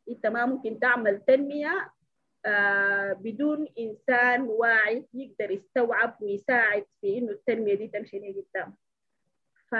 [0.09, 1.91] أنت ما ممكن تعمل تنمية
[2.45, 8.73] آه بدون إنسان واعي يقدر يستوعب ويساعد في إنه التنمية دي تمشي لقدام
[9.67, 9.75] ف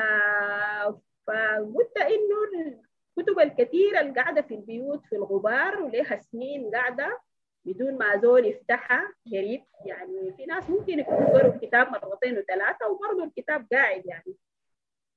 [1.28, 2.76] فقلت إنه
[3.18, 7.20] الكتب الكثيرة اللي قاعدة في البيوت في الغبار ولها سنين قاعدة.
[7.66, 13.24] بدون ما زول يفتحها قريب يعني في ناس ممكن يكونوا قروا الكتاب مرتين وثلاثة وبرضه
[13.24, 14.36] الكتاب قاعد يعني.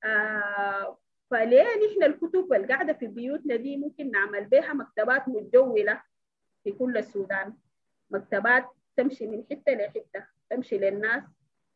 [0.04, 0.98] آه
[1.30, 6.02] فليه نحن الكتب القاعدة في بيوتنا دي ممكن نعمل بها مكتبات متجولة
[6.64, 7.54] في كل السودان؟
[8.10, 8.64] مكتبات
[8.96, 11.22] تمشي من حتة لحتة تمشي للناس.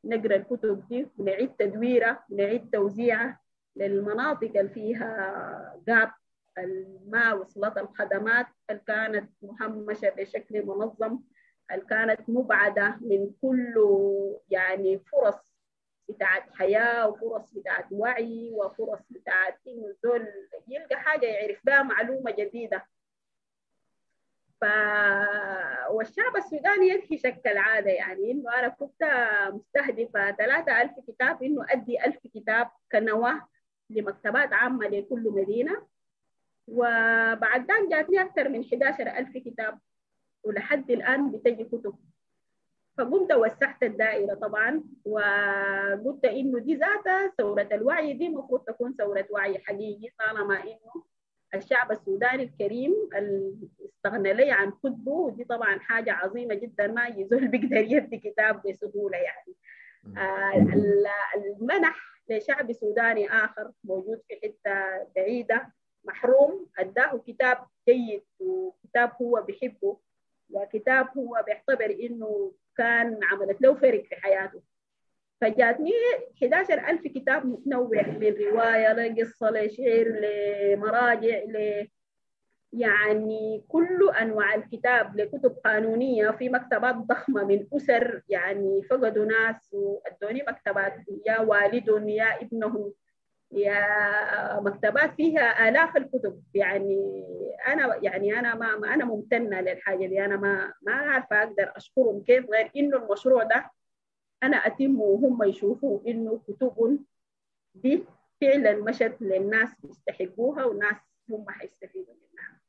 [0.04, 3.40] نقرأ الكتب دي ونعيد تدويرها ونعيد توزيعها
[3.76, 6.10] للمناطق اللي فيها جاب
[7.06, 11.18] ما وصلت الخدمات اللي كانت مهمشة بشكل منظم؟
[11.72, 13.74] اللي كانت مبعدة من كل
[14.50, 15.54] يعني فرص
[16.08, 20.28] بتاعت حياة وفرص بتاعت وعي وفرص بتاعت إنه الزول
[20.68, 22.86] يلقى حاجة يعرف بها معلومة جديدة؟
[24.60, 24.64] ف...
[25.90, 29.04] والشعب السوداني يدهي شكل عادة يعني إنه أنا كنت
[30.38, 33.48] ثلاثة ألف كتاب إنه أدي ألف كتاب كنواة
[33.90, 35.86] لمكتبات عامة لكل مدينة.
[36.70, 39.78] وبعد ذلك جاتني أكثر من 11000 كتاب
[40.44, 41.94] ولحد الآن بتجي كتب.
[42.98, 49.58] فقمت وسعت الدائرة طبعا وقلت إنه دي ذاتها ثورة الوعي دي المفروض تكون ثورة وعي
[49.58, 51.04] حقيقي طالما إنه
[51.54, 52.94] الشعب السوداني الكريم
[53.84, 59.18] استغنى لي عن كتبه ودي طبعا حاجة عظيمة جدا ما يزول بيقدر يبدي كتاب بسهولة
[59.18, 59.54] يعني.
[60.18, 60.52] آه
[61.36, 61.96] المنح
[62.30, 65.72] لشعب سوداني آخر موجود في حتة بعيدة.
[66.04, 66.66] محروم.
[66.78, 69.96] أداه كتاب جيد وكتاب هو بيحبه
[70.50, 74.62] وكتاب هو بيعتبر إنه كان عملت له فرق في حياته.
[75.40, 75.92] فجاتني
[76.42, 81.86] 11000 كتاب متنوع من رواية لقصة لشعر لمراجع ل
[82.72, 90.42] يعني كل أنواع الكتاب لكتب قانونية في مكتبات ضخمة من أسر يعني فقدوا ناس وأدوني
[90.48, 90.94] مكتبات
[91.26, 92.92] يا والدهم يا ابنهم.
[93.52, 96.42] يا مكتبات فيها آلاف الكتب.
[96.54, 97.24] يعني
[97.66, 100.24] أنا يعني أنا ما, أنا ممتنة للحاجة دي.
[100.24, 103.70] أنا ما ما عارفة أقدر أشكرهم كيف غير إنه المشروع ده
[104.42, 106.98] أنا أتم وهم يشوفوا إنه كتب
[107.74, 108.04] دي
[108.40, 110.96] فعلا مشت للناس يستحقوها والناس
[111.30, 112.60] هم حيستفيدوا منها.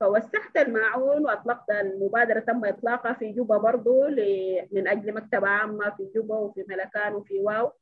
[0.00, 4.04] فوسعت الماعون وأطلقت المبادرة تم إطلاقها في جوبا برضو
[4.72, 7.72] من أجل مكتبة عامة في جوبا وفي ملكال وفي واو.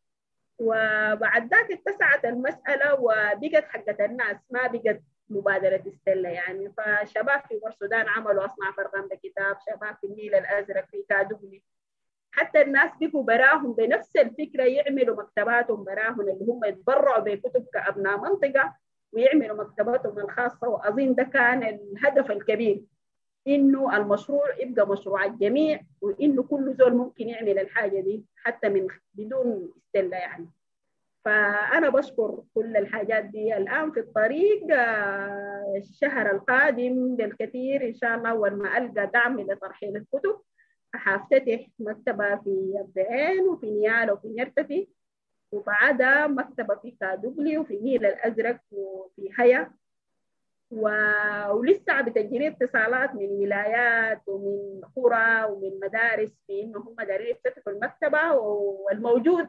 [0.58, 6.72] وبعد ذاك اتسعت المسألة وبقت حقة الناس ما بقت مبادرة ستيلا يعني.
[6.76, 11.62] فشباب في السودان عملوا أصنع فرقا بكتاب شباب في النيل الأزرق في كادوقلي
[12.30, 18.76] حتى الناس بقوا براهم بنفس الفكرة يعملوا مكتباتهم براهم اللي هم يتبرعوا بكتب كأبناء منطقة
[19.12, 20.68] ويعملوا مكتباتهم الخاصة.
[20.68, 22.80] وأظن ده كان الهدف الكبير.
[23.48, 29.72] إنه المشروع يبقى مشروع الجميع وإنه كل زول ممكن يعمل الحاجة دي حتى من بدون
[29.76, 30.48] استلة يعني.
[31.24, 34.66] فأنا بشكر كل الحاجات دي الآن في الطريق
[35.76, 40.36] الشهر القادم بالكثير إن شاء الله أول ما ألقى دعم لترحيل الكتب
[40.94, 44.88] حافتتح مكتبة في الدعين وفي نيالا وفي نرتفي
[45.52, 49.70] وبعدها مكتبة في كادوبلي وفي النيل الأزرق وفي هيا.
[50.74, 50.88] و...
[51.50, 58.32] ولسه بتجري اتصالات من ولايات ومن قرى ومن مدارس في إنه هم دارين يفتتحوا المكتبة
[58.32, 59.48] والموجود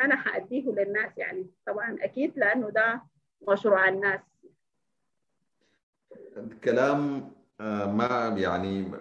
[0.00, 1.46] أنا حأديه للناس يعني.
[1.66, 3.02] طبعا أكيد لأنه ده
[3.48, 4.20] مشروع الناس.
[6.64, 7.30] كلام
[7.96, 8.92] ما يعني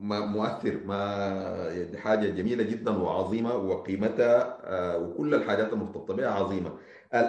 [0.00, 4.58] ما مؤثر ما حاجة جميلة جدا وعظيمة وقيمتها
[4.96, 6.78] وكل الحاجات المرتبطة بها عظيمة.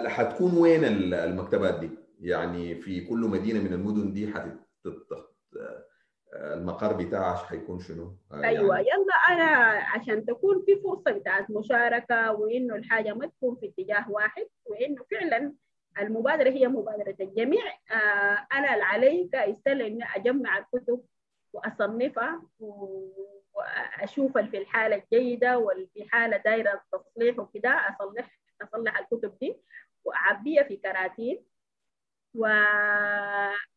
[0.06, 0.84] حتكون وين
[1.14, 1.90] المكتبات دي؟
[2.22, 4.58] يعني في كل مدينة من المدن دي حتت
[6.34, 8.88] المقر بتاعها حيكون شنو؟ أيوه يعني.
[8.88, 9.44] يلا أنا
[9.76, 15.52] عشان تكون في فرصة بتاعت مشاركة وإنه الحاجة ما تكون في اتجاه واحد وإنه فعلا
[15.98, 21.04] المبادرة هي مبادرة الجميع آه أنا اللي علي كاستل إني أجمع الكتب
[21.52, 22.42] وأصنفها
[23.52, 29.56] وأشوف في الحالة الجيدة واللي حالة دايرة تصليح وكده اصلح أصلح الكتب دي
[30.04, 31.44] وأعبيها في كراتين
[32.34, 32.46] و...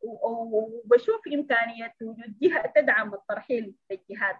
[0.03, 4.35] وبشوف إمكانية وجود جهة تدعم الترحيل للجهات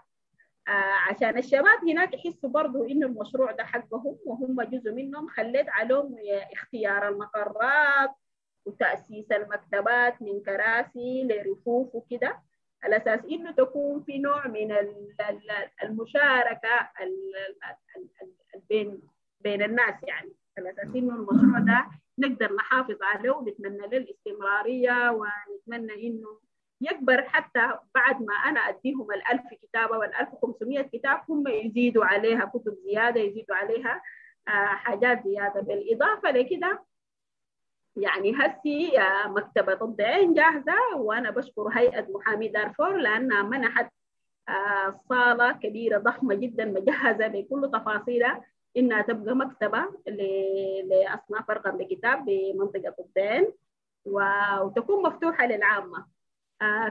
[0.68, 6.16] آه عشان الشباب هناك يحسوا برضو إنه المشروع ده حقهم وهم جزء منهم خليت عليهم
[6.54, 8.12] اختيار المقرات
[8.66, 12.42] وتأسيس المكتبات من كراسي لرفوف وكده
[12.84, 14.72] على أساس إنه تكون في نوع من
[15.84, 16.90] المشاركة
[18.70, 19.02] بين
[19.42, 20.34] بين الناس يعني.
[20.58, 21.88] على أساس إنه المشروع ده
[22.20, 26.40] نقدر نحافظ عليه ونتمنى له الاستمرارية ونتمنى إنه
[26.82, 28.34] يكبر حتى بعد ما
[28.70, 34.02] أديهم الألف كتابة والألف وخمسمية كتاب هم يزيدوا عليها كتب زيادة يزيدوا عليها
[34.76, 35.62] حاجات زيادة.
[35.62, 36.86] بالإضافة لكده
[37.96, 38.92] يعني هسي
[39.26, 43.92] مكتبة الضعين جاهزة وأنا بشكر هيئة محامي دارفور لأنها منحت
[45.10, 48.46] صالة كبيرة ضخمة جدا مجهزة بكل تفاصيلها.
[48.78, 49.86] انها تبقى مكتبة
[50.84, 53.48] لأصناف أرقام الكتاب بمنطقه الدين
[54.06, 56.06] وتكون مفتوحة للعامة.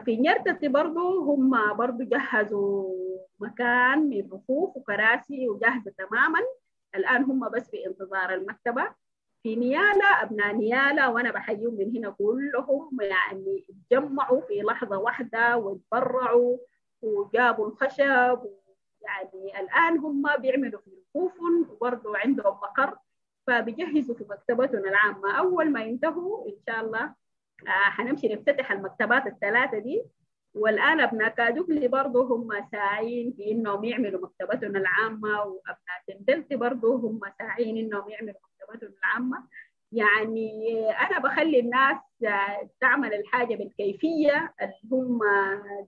[0.05, 2.95] في نيرتتي برضو هم برضو جهزوا
[3.41, 6.39] مكان من رفوف وكراسي وجاهزه تماما.
[6.95, 8.85] الآن هم بس في انتظار المكتبة.
[9.43, 12.99] في نيالا أبناء نيالا وأنا بحييهم من هنا كلهم.
[13.01, 16.57] يعني اتجمعوا في لحظة واحدة وتبرعوا
[17.03, 18.39] وجابوا الخشب
[19.07, 21.33] يعني الآن هم بيعملوا في رفوف
[21.71, 22.97] وبرضه عندهم مقر
[23.47, 25.39] فبيجهزوا في مكتبتنا العامة.
[25.39, 27.03] أول ما ينتهوا إن شاء الله
[27.67, 30.03] آه حنمشي نفتتح المكتبات الثلاثة دي.
[30.55, 37.21] والآن أبناء كادوكلي برضه هم ساعين في إنهم يعملوا مكتبتنا العامة وأبناء تندلتي برضه هم
[37.39, 39.45] ساعين إنهم يعملوا مكتبتنا العامة.
[39.93, 41.97] يعني أنا بخلي الناس
[42.81, 45.21] تعمل الحاجة بالكيفية اللي هم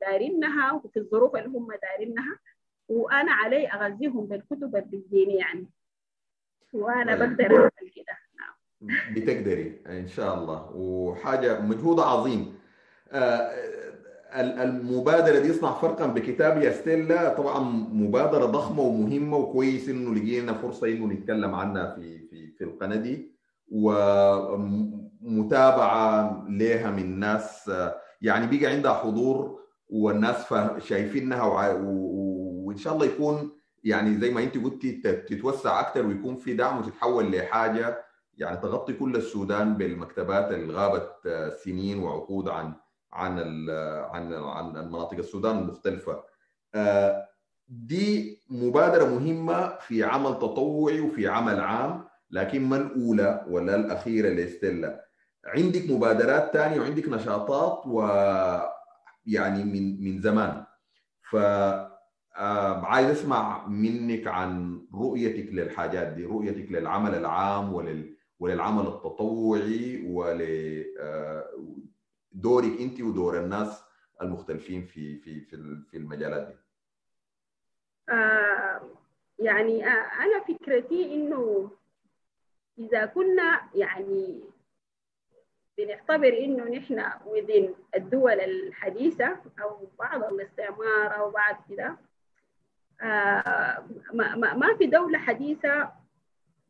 [0.01, 2.39] دارينها وفي الظروف اللي هم دارينها
[2.89, 5.67] وأنا علي أغذيهم بالكتب اللي بتجيني يعني.
[6.73, 7.37] وأنا طيب.
[7.37, 8.17] بقدر أعمل كده.
[8.39, 8.55] نعم.
[9.15, 10.71] بتقدري إن شاء الله.
[10.75, 12.55] وحاجة مجهود عظيم.
[14.35, 17.59] المبادرة دي اصنع فرقا بكتاب يا ستيلا طبعا
[17.93, 23.37] مبادرة ضخمة ومهمة وكويس إنه لقينا فرصة إنه نتكلم عنها في في في القناة دي.
[25.23, 27.71] ومتابعة لها من ناس
[28.23, 31.43] يعني بقى عندها حضور والناس شايفينها
[32.77, 33.51] وان شاء الله يكون
[33.85, 38.05] يعني زي ما انت قلتي تتوسع أكثر ويكون في دعم وتتحول لحاجة
[38.39, 41.13] يعني تغطي كل السودان بالمكتبات اللي غابت
[41.65, 42.75] سنين وعقود عن
[43.13, 43.39] عن
[44.11, 46.23] عن عن المناطق السودان المختلفة.
[47.69, 55.07] دي مبادرة مهمة في عمل تطوعي وفي عمل عام لكن ما الأولى ولا الأخيرة لستيلا
[55.47, 58.01] عندك مبادرات ثانية وعندك نشاطات و
[59.27, 60.65] يعني من من زمان.
[61.31, 61.37] ف
[62.85, 70.95] عايز أسمع منك عن رؤيتك للحاجات دي رؤيتك للعمل العام ولل وللعمل التطوعي ولدورك
[72.81, 73.83] أنت ودور الناس
[74.23, 75.41] المختلفين في في
[75.91, 76.55] في المجالات دي.
[78.15, 78.81] آه
[79.39, 81.71] يعني آه أنا فكرتي إنه
[82.79, 84.41] إذا كنا يعني
[85.79, 91.99] بنعتبر إنه نحن وذين الدول الحديثة أو بعض الاستعمار أو بعد كده آه
[93.03, 95.93] ما, ما, في دولة حديثة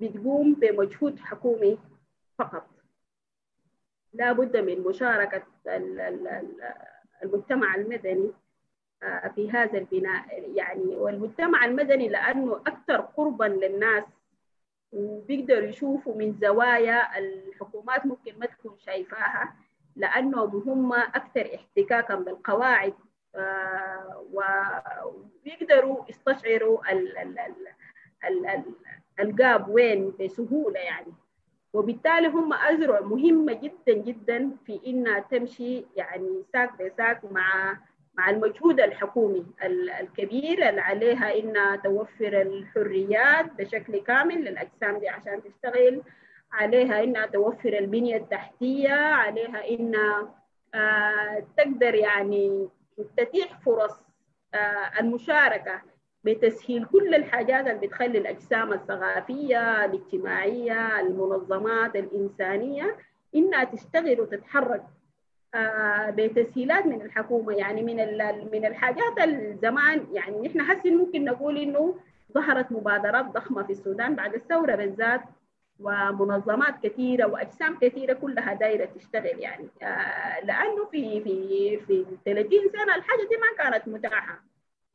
[0.00, 1.78] بتقوم بمجهود حكومي
[2.38, 2.66] فقط.
[4.12, 5.42] لا بد من مشاركة
[7.22, 8.32] المجتمع المدني
[9.34, 10.50] في هذا البناء.
[10.54, 14.04] يعني والمجتمع المدني لأنه أكثر قربا للناس
[14.92, 19.56] وبيقدروا يشوفوا من زوايا الحكومات ممكن ما تكون شايفاها
[19.96, 22.94] لأنهم هم أكثر احتكاكا بالقواعد
[24.32, 27.38] وبيقدروا يستشعروا ال ال
[28.24, 28.64] ال ال
[29.20, 31.12] الجاب وين بسهولة يعني.
[31.72, 37.78] وبالتالي هم أزرع مهمة جدا جدا في إنها تمشي يعني ساق بساق مع
[38.14, 39.46] مع المجهود الحكومي
[40.00, 46.02] الكبير اللي عليها إنها توفر الحريات بشكل كامل للأجسام دي عشان تشتغل.
[46.52, 48.94] عليها إنها توفر البنية التحتية.
[48.94, 50.34] عليها إنها
[50.74, 52.68] آه تقدر يعني
[53.16, 53.92] تتيح فرص
[54.54, 55.82] آه المشاركة
[56.24, 62.96] بتسهيل كل الحاجات اللي بتخلي الأجسام الثقافية الاجتماعية المنظمات الإنسانية
[63.34, 64.82] إنها تشتغل وتتحرك
[65.54, 67.54] آه بتسهيلات من الحكومة.
[67.54, 67.96] يعني من
[68.52, 71.94] من الحاجات الزمان يعني نحن هسه ممكن نقول إنه
[72.34, 75.20] ظهرت مبادرات ضخمة في السودان بعد الثورة بالذات
[75.80, 79.68] ومنظمات كثيرة وأجسام كثيرة كلها دايرة تشتغل يعني.
[79.82, 84.42] آه لأنه في في في 30 سنة الحاجة دي ما كانت متاحة.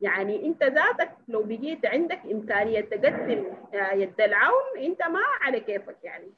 [0.02, 6.32] يعني أنت ذاتك لو بقيت عندك إمكانية تقدم يد العون أنت ما على كيفك يعني.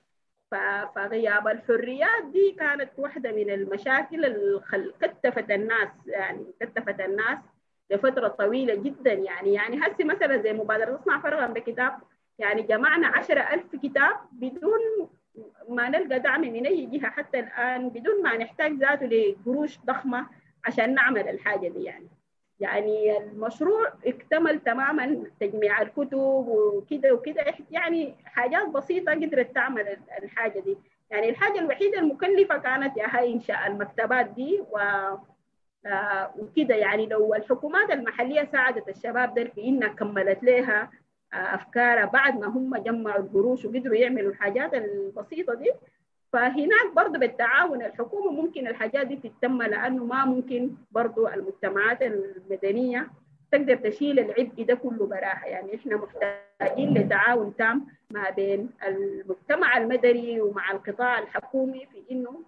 [0.96, 4.62] فغياب الحريات دي كانت واحدة من المشاكل اللي
[5.02, 7.38] كتفت الناس يعني كتفت الناس
[7.92, 9.54] لفترة طويلة جدا يعني.
[9.54, 11.92] يعني هسه مثلا زي مبادرة تصنع فرغا بكتاب
[12.40, 15.10] يعني جمعنا عشرة ألف كتاب بدون
[15.70, 20.28] ما نلقى دعم من أي جهة حتى الآن بدون ما نحتاج ذاته لقروش ضخمة
[20.66, 22.08] عشان نعمل الحاجة دي يعني.
[22.60, 27.46] يعني المشروع اكتمل تماما تجميع الكتب وكده وكده.
[27.72, 30.78] يعني حاجات بسيطة قدرت تعمل الحاجة دي.
[31.10, 34.78] يعني الحاجة الوحيدة المكلفة كانت يا هاي إنشاء المكتبات دي و
[35.86, 37.06] آه وكده يعني.
[37.06, 40.92] لو الحكومات المحلية ساعدت الشباب ده في إنها كملت لها
[41.34, 45.72] أفكارها بعد ما هم جمعوا القروش وقدروا يعملوا الحاجات البسيطة دي
[46.34, 53.08] فهناك برضه بالتعاون الحكومة ممكن الحاجات دي تتم لأنه ما ممكن برضه المجتمعات المدنية
[53.52, 55.46] تقدر تشيل العبء ده كله براها.
[55.46, 62.42] يعني إحنا محتاجين لتعاون تام ما بين المجتمع المدني ومع القطاع الحكومي في إنه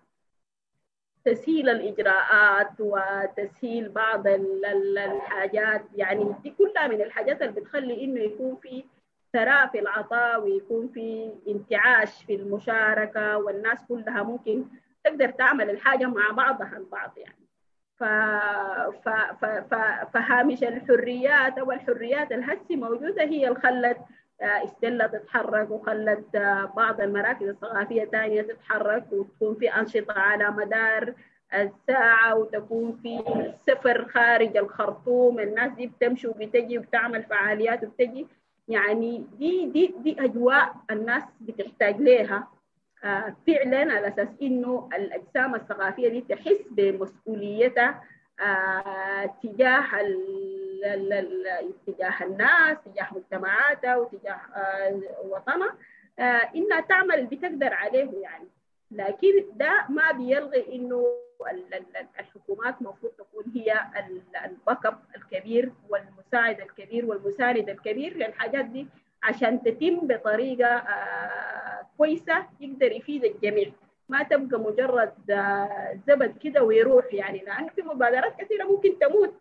[1.26, 8.84] تسهيل الإجراءات وتسهيل بعض الحاجات يعني دي كلها من الحاجات اللي بتخلي إنه يكون في
[9.34, 14.66] ثراء في العطاء ويكون في انتعاش في المشاركة والناس كلها ممكن
[15.04, 17.46] تقدر تعمل الحاجة مع بعضها البعض يعني.
[17.98, 18.04] ف...
[19.04, 19.10] ف...
[19.46, 19.76] ف...
[20.14, 23.98] فهامش الحريات أو الحريات الهسي موجودة هي اللي خلت
[24.42, 26.26] إستيلا تتحرك وخلت
[26.76, 31.14] بعض المراكز الثقافية الثانية تتحرك وتكون في أنشطة على مدار
[31.54, 33.24] الساعة وتكون في
[33.68, 35.40] سفر خارج الخرطوم.
[35.40, 38.28] الناس دي بتمشي وبتجي وبتعمل فعاليات وبتجي.
[38.68, 42.48] يعني دي دي دي أجواء الناس بتحتاج لها
[43.04, 48.04] آه فعلا على أساس إنه الأجسام الثقافية دي تحس بمسؤوليتها
[48.42, 49.80] آه تجاه
[51.88, 55.76] تجاه الناس تجاه مجتمعاتها وتجاه آه وطنها
[56.20, 58.48] آه إنها تعمل اللي بتقدر عليه يعني.
[58.92, 61.06] لكن ده ما بيلغي إنه
[62.20, 63.80] الحكومات المفروض تكون هي
[64.46, 68.88] الباك أب الكبير والمساعد الكبير والمساند الكبير للحاجات دي
[69.24, 73.72] عشان تتم بطريقة آه كويسة يقدر يفيد الجميع.
[74.10, 75.14] ما تبقى مجرد
[76.08, 77.40] زبد كده ويروح يعني.
[77.40, 79.34] لأن في مبادرات كثيرة ممكن تموت.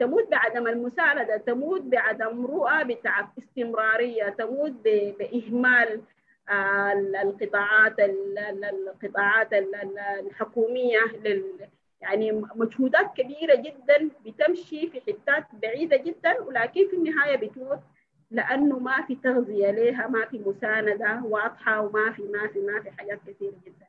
[0.00, 6.00] تموت بعدم المساعدة تموت بعدم رؤى بتاع استمرارية تموت بإهمال
[7.24, 9.48] القطاعات القطاعات
[10.26, 10.98] الحكومية
[12.00, 17.78] يعني مجهودات كبيرة جدا بتمشي في حتات بعيدة جدا ولكن في النهاية بتموت
[18.30, 22.90] لأنه ما في تغذية لها ما في مساندة واضحة وما في ما في ما في
[22.90, 23.86] حاجات كثيرة جدا.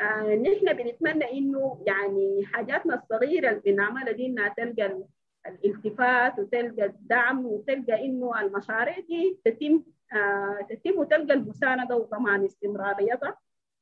[0.00, 5.02] آه نحن بنتمنى إنه يعني حاجاتنا الصغيرة اللي بنعملها دي انها تلقى
[5.46, 9.82] الالتفات وتلقى الدعم وتلقى إنه المشاريع دي تتم
[10.12, 13.36] آه تتم وتلقى المساندة وضمان استمراريتها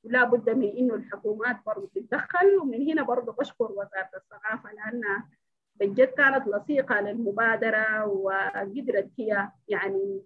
[0.05, 2.57] ولا بد من إنه الحكومات برضه تتدخل.
[2.63, 5.29] ومن هنا برضه بشكر وزارة الثقافه لانها
[5.77, 10.23] بجد كانت لصيقة للمبادرة وقدرت هي يعني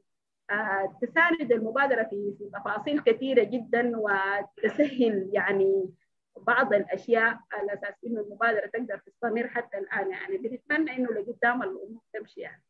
[0.50, 5.90] آه تساند المبادرة في تفاصيل كثيرة جدا وتسهل يعني
[6.38, 10.10] بعض الأشياء على أساس إنه المبادرة تقدر تستمر حتى الآن.
[10.10, 12.62] يعني بنتمنى إنه لقدام الأمور تمشي يعني.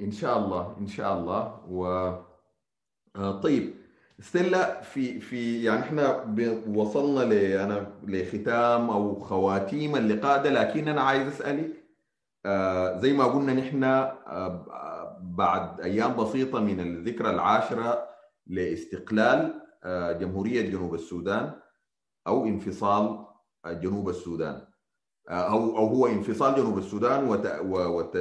[0.00, 1.64] إن شاء الله إن شاء الله.
[1.68, 1.86] و
[3.16, 3.74] آه طيب
[4.20, 6.34] ستيلا في في يعني إحنا
[6.68, 11.84] وصلنا ل أنا لختام أو خواتيم اللقاء ده لكن أنا عايز أسألك
[12.46, 18.08] آه زي ما قلنا نحن آه بعد أيام بسيطة من الذكرى العاشرة
[18.46, 21.52] لإستقلال آه جمهورية جنوب السودان
[22.26, 23.24] أو انفصال
[23.66, 24.66] جنوب السودان.
[25.28, 28.16] أو أو هو انفصال جنوب السودان وت وت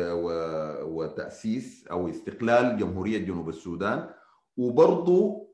[0.83, 4.09] وتأسيس أو استقلال جمهورية جنوب السودان.
[4.57, 5.47] وبرضه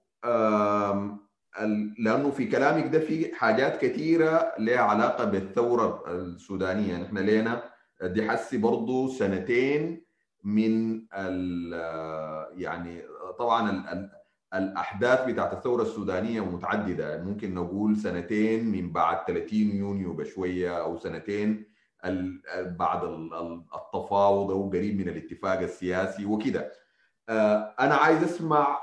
[1.99, 6.97] لأنه في كلامك ده في حاجات كثيرة لها علاقة بالثورة السودانية.
[6.97, 7.63] نحن لنا
[8.01, 10.05] دي حسي برضه سنتين
[10.43, 11.01] من
[12.57, 13.01] يعني
[13.39, 13.85] طبعا
[14.53, 17.23] الأحداث بتاعت الثورة السودانية متعددة.
[17.23, 21.65] ممكن نقول سنتين من بعد 30 يونيو بشوية أو سنتين
[22.55, 26.71] بعد التفاوض أو قريب من الاتفاق السياسي وكده.
[27.79, 28.79] أنا عايز أسمع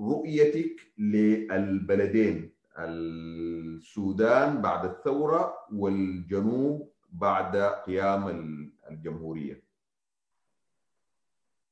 [0.00, 8.28] رؤيتك للبلدين السودان بعد الثورة والجنوب بعد قيام
[8.90, 9.62] الجمهورية.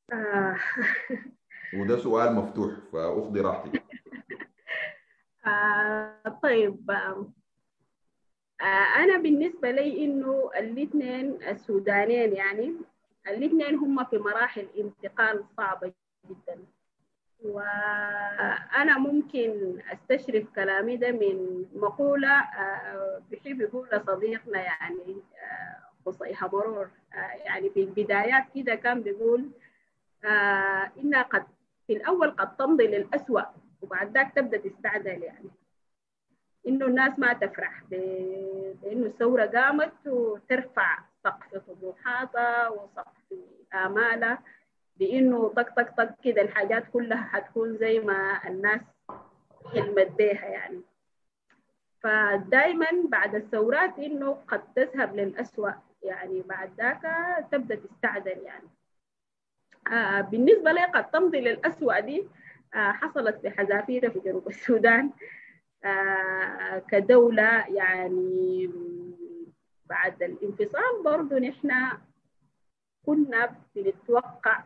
[1.74, 3.82] وده سؤال مفتوح فاخذي راحتك
[5.46, 7.32] آه طيب آه
[8.96, 12.74] أنا بالنسبة لي إنه الاثنين السودانين يعني
[13.28, 15.92] الاثنين هم في مراحل انتقال صعبة
[16.30, 16.58] جدا.
[17.42, 25.22] وأنا ممكن أستشرف كلامي ده من مقولة آه بحب يقولها صديقنا يعني
[26.06, 26.88] قصي مرور
[27.44, 29.50] يعني في البدايات كده كان بيقول
[30.98, 31.46] انها قد
[31.88, 33.42] في الأول قد تمضي للأسوأ
[33.82, 35.50] وبعد ذاك تبدأ تستعدل يعني.
[36.66, 43.34] إنه الناس ما تفرح بإنه الثورة قامت وترفع سقف طموحاتها وسقف
[43.74, 44.38] آمالها
[44.96, 48.80] بإنه طق طق طق كده الحاجات كلها حتكون زي ما الناس
[49.72, 50.80] حلمت بيها يعني.
[52.02, 55.70] فدائما بعد الثورات إنه قد تذهب للأسوأ
[56.02, 57.02] يعني بعد ذاك
[57.52, 58.68] تبدأ تستعدل يعني.
[60.20, 62.24] بالنسبة لي قد تمضي للأسوأ دي
[62.74, 65.10] آه حصلت في حذافيرة في جنوب السودان
[65.84, 68.70] آه كدولة يعني
[69.90, 71.70] بعد الانفصال برضو نحن
[73.06, 74.64] كنا بنتوقع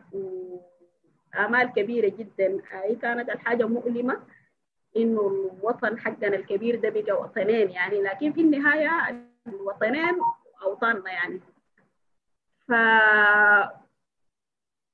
[1.35, 2.61] آمال كبيرة جدا.
[2.71, 4.19] هي كانت الحاجة مؤلمة
[4.97, 10.19] إنه الوطن حقنا الكبير ده بقى وطنين يعني لكن في النهاية الوطنين
[10.63, 11.39] أوطاننا يعني.
[12.67, 12.71] ف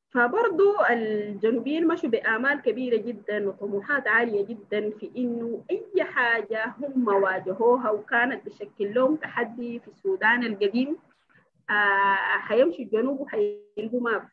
[0.09, 7.91] فبرضو الجنوبيين مشوا بآمال كبيرة جدا وطموحات عالية جدا في إنه أي حاجة هم واجهوها
[7.91, 10.97] وكانت بشكل لهم تحدي في السودان القديم
[11.69, 14.29] آه حيمشوا الجنوب وحيلقوا ما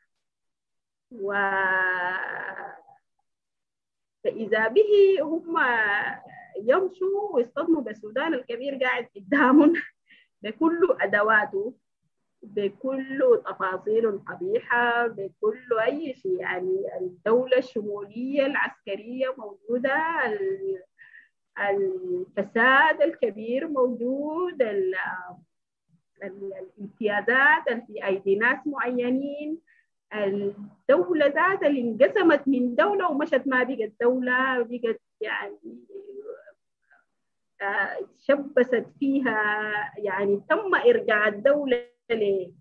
[1.12, 1.32] و
[4.24, 5.58] فإذا به هم
[6.62, 9.72] يمشوا ويصطدموا بالسودان الكبير قاعد قدامهم
[10.42, 11.74] بكل أدواته.
[12.42, 16.40] بكل تفاصيل قبيحة بكل أي شيء.
[16.40, 19.96] يعني الدولة الشمولية العسكرية موجودة
[21.58, 24.62] الفساد الكبير موجود
[26.22, 29.58] الامتيازات في أيدي ناس معينين.
[30.14, 35.58] الدولة ذاتها اللي انقسمت من دولة ومشت ما بقت دولة بقت يعني
[38.18, 39.38] شبست فيها
[39.98, 42.52] يعني تم إرجاع الدولة ل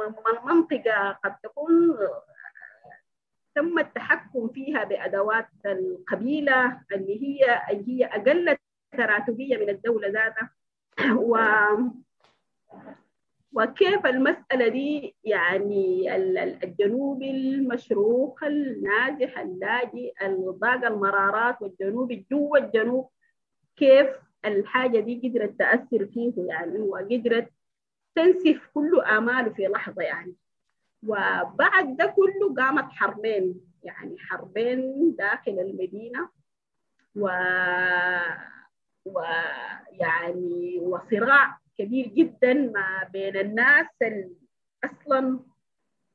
[0.00, 1.98] لمنطقة قد تكون
[3.54, 8.56] تم التحكم فيها بأدوات القبيلة اللي هي هي أقل
[8.96, 10.50] تراتبية من الدولة ذاتها.
[11.16, 11.36] و
[13.56, 16.14] وكيف المسألة دي يعني
[16.64, 23.08] الجنوب المشروخ النازح اللاجئ الضاق المرارات والجنوب جوا الجنوب
[23.76, 24.06] كيف
[24.44, 27.48] الحاجة دي قدرت تأثر فيه يعني وقدرت
[28.14, 30.34] تنسف كل آماله في لحظة يعني.
[31.02, 36.28] وبعد ده كله قامت حربين يعني حربين داخل المدينة
[37.16, 37.28] و
[39.04, 43.86] ويعني وصراع كبير جدا ما بين الناس
[44.84, 45.40] أصلا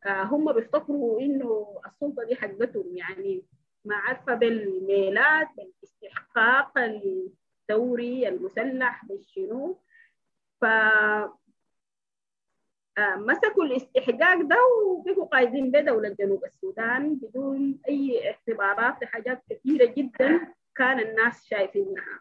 [0.07, 2.97] هم بيفتكروا إنه السلطة دي حقتهم.
[2.97, 3.43] يعني
[3.86, 9.78] ما عارفة بالميلاد بالاستحقاق الثوري المسلح بالشنو.
[10.62, 10.66] ف
[12.99, 20.99] مسكوا الاستحقاق ده وبقوا قايدين بدولة جنوب السودان بدون أي اعتبارات لحاجات كثيرة جدا كان
[20.99, 22.20] الناس شايفينها.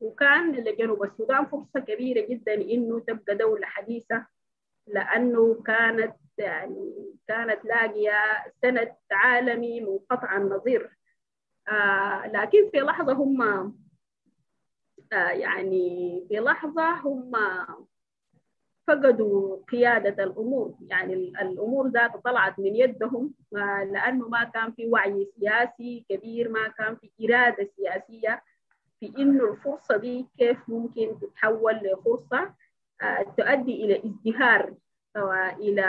[0.00, 4.26] وكان لجنوب السودان فرصة كبيرة جدا إنه تبقى دولة حديثة
[4.86, 8.12] لأنه كانت يعني كانت لاقية
[8.62, 10.96] سند عالمي منقطع النظير
[11.68, 13.42] آه لكن في لحظة هم
[15.12, 17.32] آه يعني في لحظة هم
[18.86, 20.74] فقدوا قيادة الأمور.
[20.80, 26.68] يعني الأمور ذات طلعت من يدهم آه لأنه ما كان في وعي سياسي كبير ما
[26.68, 28.42] كان في إرادة سياسية.
[29.00, 32.54] في إنه الفرصة دي كيف ممكن تتحول لفرصة
[33.36, 34.74] تؤدي إلى ازدهار
[35.16, 35.82] والى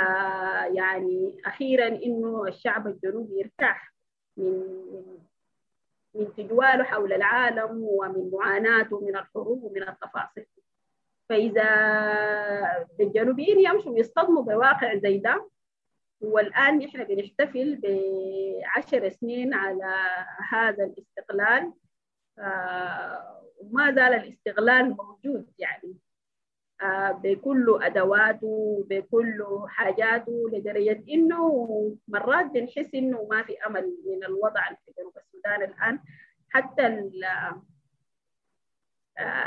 [0.74, 3.94] يعني أخيرا إنه الشعب الجنوبي يرتاح
[4.38, 4.64] من
[6.16, 10.46] من تجواله حول العالم ومن معاناته من الحروب ومن التفاصيل.
[11.30, 11.68] فإذا
[13.00, 15.50] الجنوبيين يمشوا يصطدموا بواقع زي ده
[16.22, 19.96] والآن نحن بنحتفل بعشر سنين على
[20.50, 21.74] هذا الاستقلال.
[23.62, 25.96] وما زال الاستغلال موجود يعني.
[27.24, 34.92] بكل أدواته بكل حاجاته لدرجة إنه مرات بنحس إنه ما في أمل من الوضع في
[34.98, 36.00] جنوب السودان الآن.
[36.50, 37.12] حتى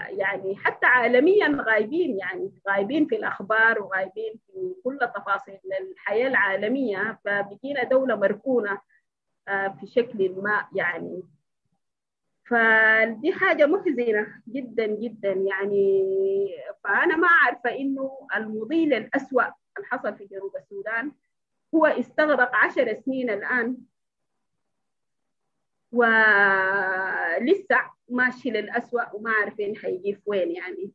[0.09, 7.19] يعني حتى عالميا غايبين يعني غايبين في الأخبار وغايبين في كل تفاصيل الحياة العالمية.
[7.25, 8.79] فبقينا دولة مركونة
[9.47, 11.23] في شكل ما يعني.
[12.51, 15.33] فدي حاجة محزنة جدا جدا.
[15.33, 16.07] يعني
[16.85, 19.43] فأنا ما عارفة إنه المضي للأسوأ
[19.77, 21.13] اللي حصل في جنوب السودان
[21.75, 23.77] هو استغرق عشر سنين الآن
[25.93, 27.77] ولسه
[28.09, 30.93] ماشي للأسوأ وما عارفين حيجي في وين يعني.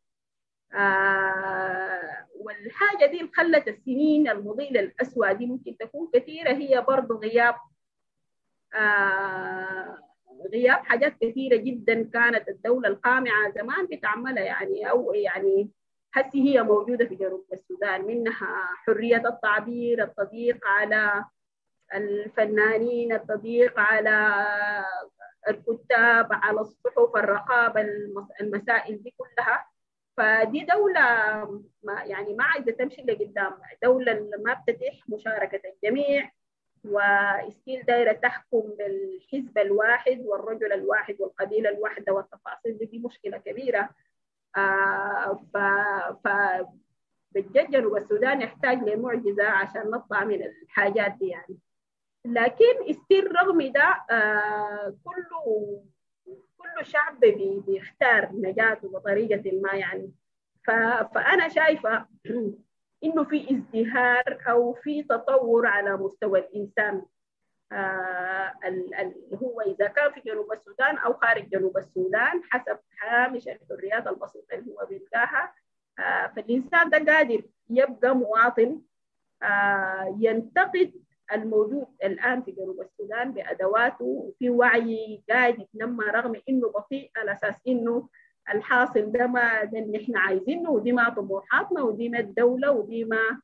[0.74, 6.52] آه والحاجة دي اللي خلت السنين المضي للأسوأ دي ممكن تكون كثيرة.
[6.54, 7.56] هي برضو غياب
[8.76, 9.98] آه
[10.54, 15.70] غياب حاجات كثيرة جدا كانت الدولة القامعة زمان بتعملها يعني أو يعني
[16.14, 21.26] هسي هي موجودة في جنوب السودان منها حرية التعبير التضييق على
[21.96, 24.46] الفنانين التضييق على
[25.50, 27.82] الكتاب على الصحف الرقابة
[28.42, 29.66] المسائل دي كلها.
[30.18, 31.02] فدي دولة
[31.84, 36.32] ما يعني ما عايزة تمشي لقدام دولة ما بتتيح مشاركة الجميع.
[36.88, 43.90] وستيل دايرة تحكم بالحزب الواحد والرجل الواحد والقبيلة الواحدة والتفاصيل دي, مشكلة كبيرة.
[44.58, 45.58] آه ف
[46.28, 46.28] ف
[47.98, 51.58] السودان يحتاج لمعجزة عشان نطلع من الحاجات دي يعني.
[52.26, 55.84] لكن ستيل رغم ده آه كله
[56.58, 60.12] كل شعب بي بيختار نجاته بطريقة ما يعني.
[61.14, 62.06] فأنا شايفة
[63.06, 67.02] إنه في ازدهار أو في تطور على مستوى الإنسان.
[67.72, 68.54] آه
[69.44, 74.72] هو إذا كان في جنوب السودان أو خارج جنوب السودان حسب هامش الحريات البسيطة اللي
[74.72, 75.54] هو بيلقاها
[76.00, 78.82] آه فالإنسان ده قادر يبقى مواطن
[79.44, 80.94] آه ينتقد
[81.34, 87.56] الموجود الآن في جنوب السودان بأدواته وفي وعي قاعد يتنمى رغم إنه بطيء على أساس
[87.68, 88.10] إنه
[88.54, 93.42] الحاصل ده ما ده اللي إحنا عايزينه ودي ما طموحاتنا ودي ما الدولة ودي ما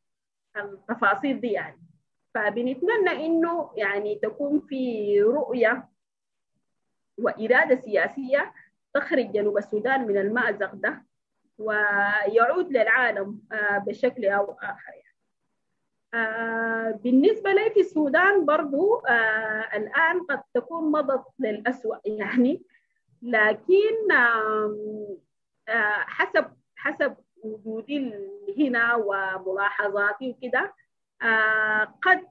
[0.57, 1.81] التفاصيل دي يعني
[2.33, 5.89] فبنتمنى إنه يعني تكون في رؤية
[7.17, 8.53] وإرادة سياسية
[8.93, 11.03] تخرج جنوب السودان من المأزق ده
[11.57, 13.39] ويعود للعالم
[13.87, 15.11] بشكل أو آخر يعني.
[17.03, 19.01] بالنسبة لي في السودان برضو
[19.75, 22.61] الآن قد تكون مضت للأسوأ يعني
[23.21, 24.07] لكن
[26.07, 26.45] حسب
[26.75, 28.13] حسب وجودي
[28.57, 30.73] هنا وملاحظاتي وكده
[32.01, 32.27] قد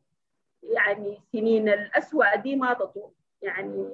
[0.62, 3.10] يعني سنين الأسوأ دي ما تطول.
[3.42, 3.88] يعني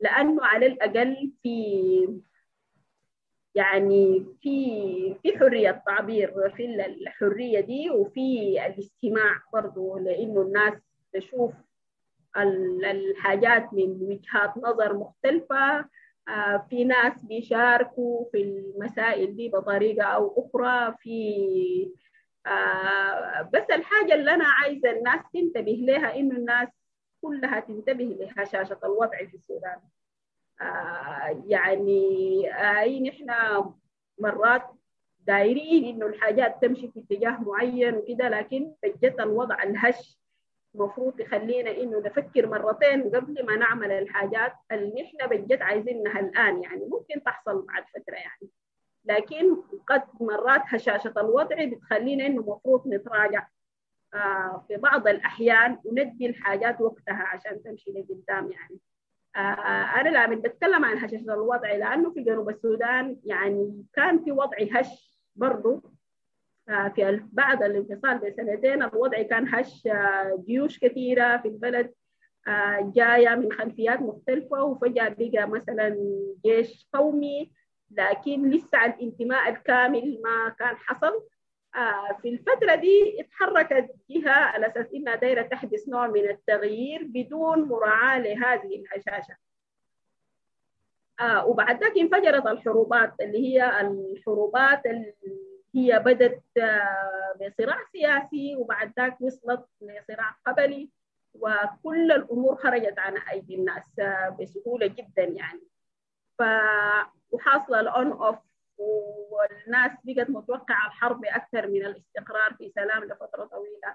[0.00, 2.20] لأنه على الأقل في
[3.54, 10.74] يعني في في حرية تعبير في الحرية دي وفي الاستماع برضو لأنه الناس
[11.12, 11.52] تشوف
[12.36, 15.84] الحاجات من وجهات نظر مختلفة
[16.68, 21.90] في ناس بيشاركوا في المسائل دي بطريقة أو أخرى في
[23.52, 26.68] بس الحاجة اللي أنا عايزة الناس تنتبه لها إنه الناس
[27.22, 29.78] كلها تنتبه لهشاشة الوضع في السودان.
[31.46, 32.46] يعني
[32.80, 33.26] أي نحن
[34.18, 34.62] مرات
[35.26, 40.18] دايرين إنه الحاجات تمشي في اتجاه معين وكده لكن بجد الوضع الهش
[40.74, 46.84] المفروض يخلينا إنه نفكر مرتين قبل ما نعمل الحاجات اللي إحنا بجد عايزينها الآن يعني.
[46.84, 48.50] ممكن تحصل بعد فترة يعني.
[49.04, 49.56] لكن
[49.86, 53.46] قد مرات هشاشة الوضع بتخلينا إنه المفروض نتراجع
[54.14, 58.78] آه في بعض الأحيان وندي الحاجات وقتها عشان تمشي لقدام يعني.
[59.36, 64.56] آه أنا لما بتكلم عن هشاشة الوضع لأنه في جنوب السودان يعني كان في وضع
[64.72, 65.82] هش برضه
[66.66, 69.88] في بعد الانفصال بسنتين الوضع كان هش
[70.46, 71.94] جيوش كثيرة في البلد
[72.80, 75.96] جاية من خلفيات مختلفة وفجأة بقى مثلا
[76.46, 77.52] جيش قومي
[77.90, 81.22] لكن لسه الانتماء الكامل ما كان حصل.
[82.22, 88.18] في الفترة دي اتحركت جهة على أساس إنها دايرة تحدث نوع من التغيير بدون مراعاة
[88.18, 89.36] لهذه الهشاشة.
[91.46, 94.82] وبعد ذلك انفجرت الحروبات اللي هي الحروبات
[95.74, 96.42] هي بدت
[97.40, 100.90] بصراع سياسي وبعد ذاك وصلت لصراع قبلي
[101.34, 104.00] وكل الأمور خرجت عن أيدي الناس
[104.40, 105.62] بسهولة جدا يعني.
[106.38, 106.42] ف
[107.30, 108.38] وحاصلة الأون أوف
[108.78, 113.94] والناس بقت متوقعة الحرب أكثر من الاستقرار في سلام لفترة طويلة.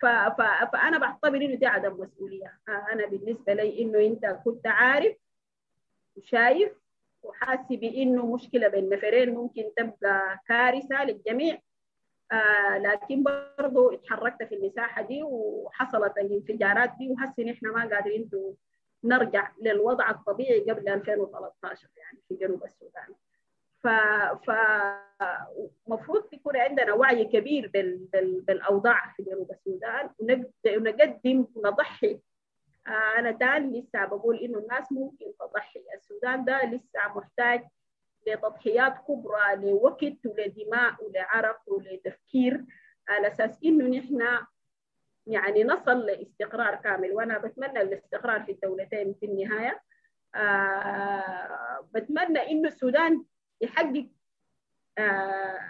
[0.00, 0.06] ف...
[0.06, 0.42] ف...
[0.72, 2.58] فأنا بعتبر إنه دي عدم مسؤولية.
[2.68, 5.16] أنا بالنسبة لي إنه أنت كنت عارف
[6.16, 6.72] وشايف
[7.24, 11.58] وحاسس بانه مشكلة بين نفرين ممكن تبقى كارثة للجميع.
[12.32, 18.30] آه لكن برضه اتحركت في المساحة دي وحصلت الانفجارات دي وهسه نحن ما قادرين
[19.04, 23.14] نرجع للوضع الطبيعي قبل 2013 يعني في جنوب السودان.
[23.82, 23.88] ف
[24.46, 24.50] ف
[25.88, 27.98] المفروض يكون عندنا وعي كبير بال...
[28.12, 28.40] بال...
[28.40, 30.10] بالأوضاع في جنوب السودان
[30.66, 32.18] ونقدم ونضحي
[32.88, 35.84] أنا تاني لسه بقول إنه الناس ممكن تضحي.
[35.94, 37.64] السودان ده لسه محتاج
[38.26, 42.64] لتضحيات كبرى لوقت ولدماء ولعرق ولتفكير
[43.08, 44.28] على أساس إنه نحن
[45.26, 47.12] يعني نصل لاستقرار كامل.
[47.12, 49.80] وأنا بتمنى الاستقرار في الدولتين في النهاية.
[50.34, 53.24] آه بتمنى إنه السودان
[53.60, 54.06] يحقق
[54.98, 55.60] آه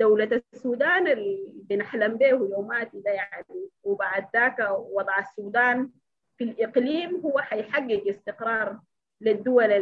[0.00, 5.90] دولة السودان اللي بنحلم به يوماتي ده يعني وبعد ذاك وضع السودان
[6.40, 8.78] في الإقليم هو حيحقق استقرار
[9.20, 9.72] للدول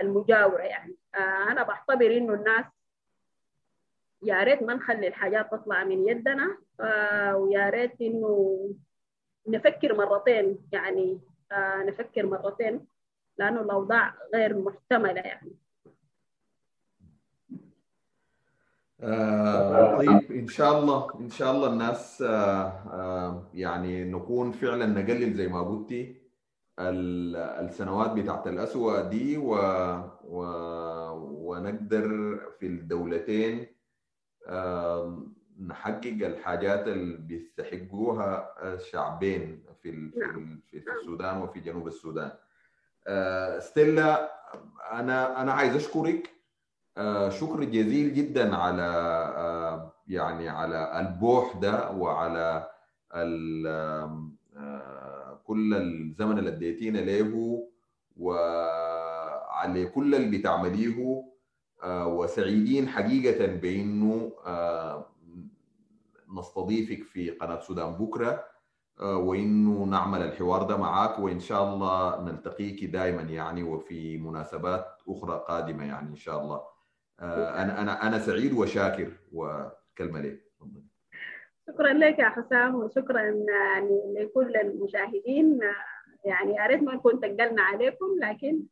[0.00, 0.96] المجاورة يعني.
[1.14, 2.64] آه أنا بعتبر إنه الناس
[4.22, 8.58] يا ريت ما نخلي الحاجات تطلع من يدنا آه ويا ريت إنه
[9.48, 11.20] نفكر مرتين يعني
[11.52, 12.86] آه نفكر مرتين
[13.38, 15.52] لأنه الأوضاع غير محتملة يعني.
[19.04, 25.34] آه طيب إن شاء الله إن شاء الله الناس آه آه يعني نكون فعلا نقلل
[25.34, 26.16] زي ما قلتي
[26.78, 29.54] السنوات بتاعت الأسوأ دي و...
[30.24, 30.40] و...
[31.50, 32.06] ونقدر
[32.60, 33.66] في الدولتين
[35.60, 40.10] نحقق الحاجات اللي بيستحقوها الشعبين في.
[40.70, 42.30] في السودان وفي جنوب السودان
[43.58, 44.30] ستيلا
[44.92, 46.30] أنا أنا عايز أشكرك
[47.28, 52.68] شكر جزيل جدا على يعني على البوح ده وعلى
[55.44, 57.62] كل الزمن اللي اديتينا له
[58.16, 61.24] وعلى كل اللي بتعمليه
[61.86, 64.32] وسعيدين حقيقة بأنه
[66.38, 68.44] نستضيفك في قناة سودان بكرة
[69.00, 75.84] وإنه نعمل الحوار ده معاك وإن شاء الله نلتقيك دائما يعني وفي مناسبات أخرى قادمة
[75.84, 76.73] يعني إن شاء الله.
[77.22, 80.44] أنا أنا أنا سعيد وشاكر وكلمة لك
[81.68, 85.60] شكرا لك يا حسام وشكرا يعني لكل المشاهدين.
[86.24, 88.62] يعني يا ريت ما نكون تقلنا عليكم لكن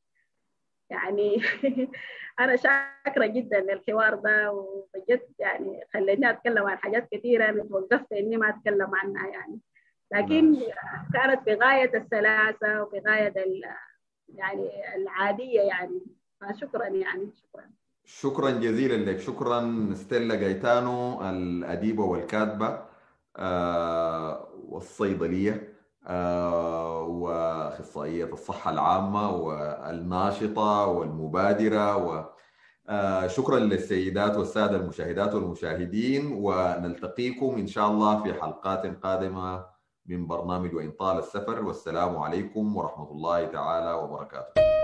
[0.91, 1.43] يعني
[2.41, 8.37] أنا شاكرة جدا للحوار ده وبجد يعني خليني أتكلم عن حاجات كثيرة أنا توقفت إني
[8.37, 9.61] ما أتكلم عنها يعني.
[10.13, 10.57] لكن
[11.15, 13.35] كانت بغاية السلاسة وبغاية
[14.29, 16.01] يعني العادية يعني.
[16.41, 17.71] فشكرا يعني شكرا.
[18.05, 19.19] شكرا جزيلا لك.
[19.21, 22.79] شكرا ستيلا جايتانو الأديبة والكاتبة
[23.37, 25.73] آه والصيدلية
[26.07, 32.25] آه وأخصائية الصحة العامة والناشطة والمبادرة و
[32.89, 36.33] آه شكرا للسيدات والسادة المشاهدات والمشاهدين.
[36.33, 39.65] ونلتقيكم إن شاء الله في حلقات قادمة
[40.07, 41.65] من برنامج وإن طال السفر.
[41.65, 44.82] والسلام عليكم ورحمة الله تعالى وبركاته.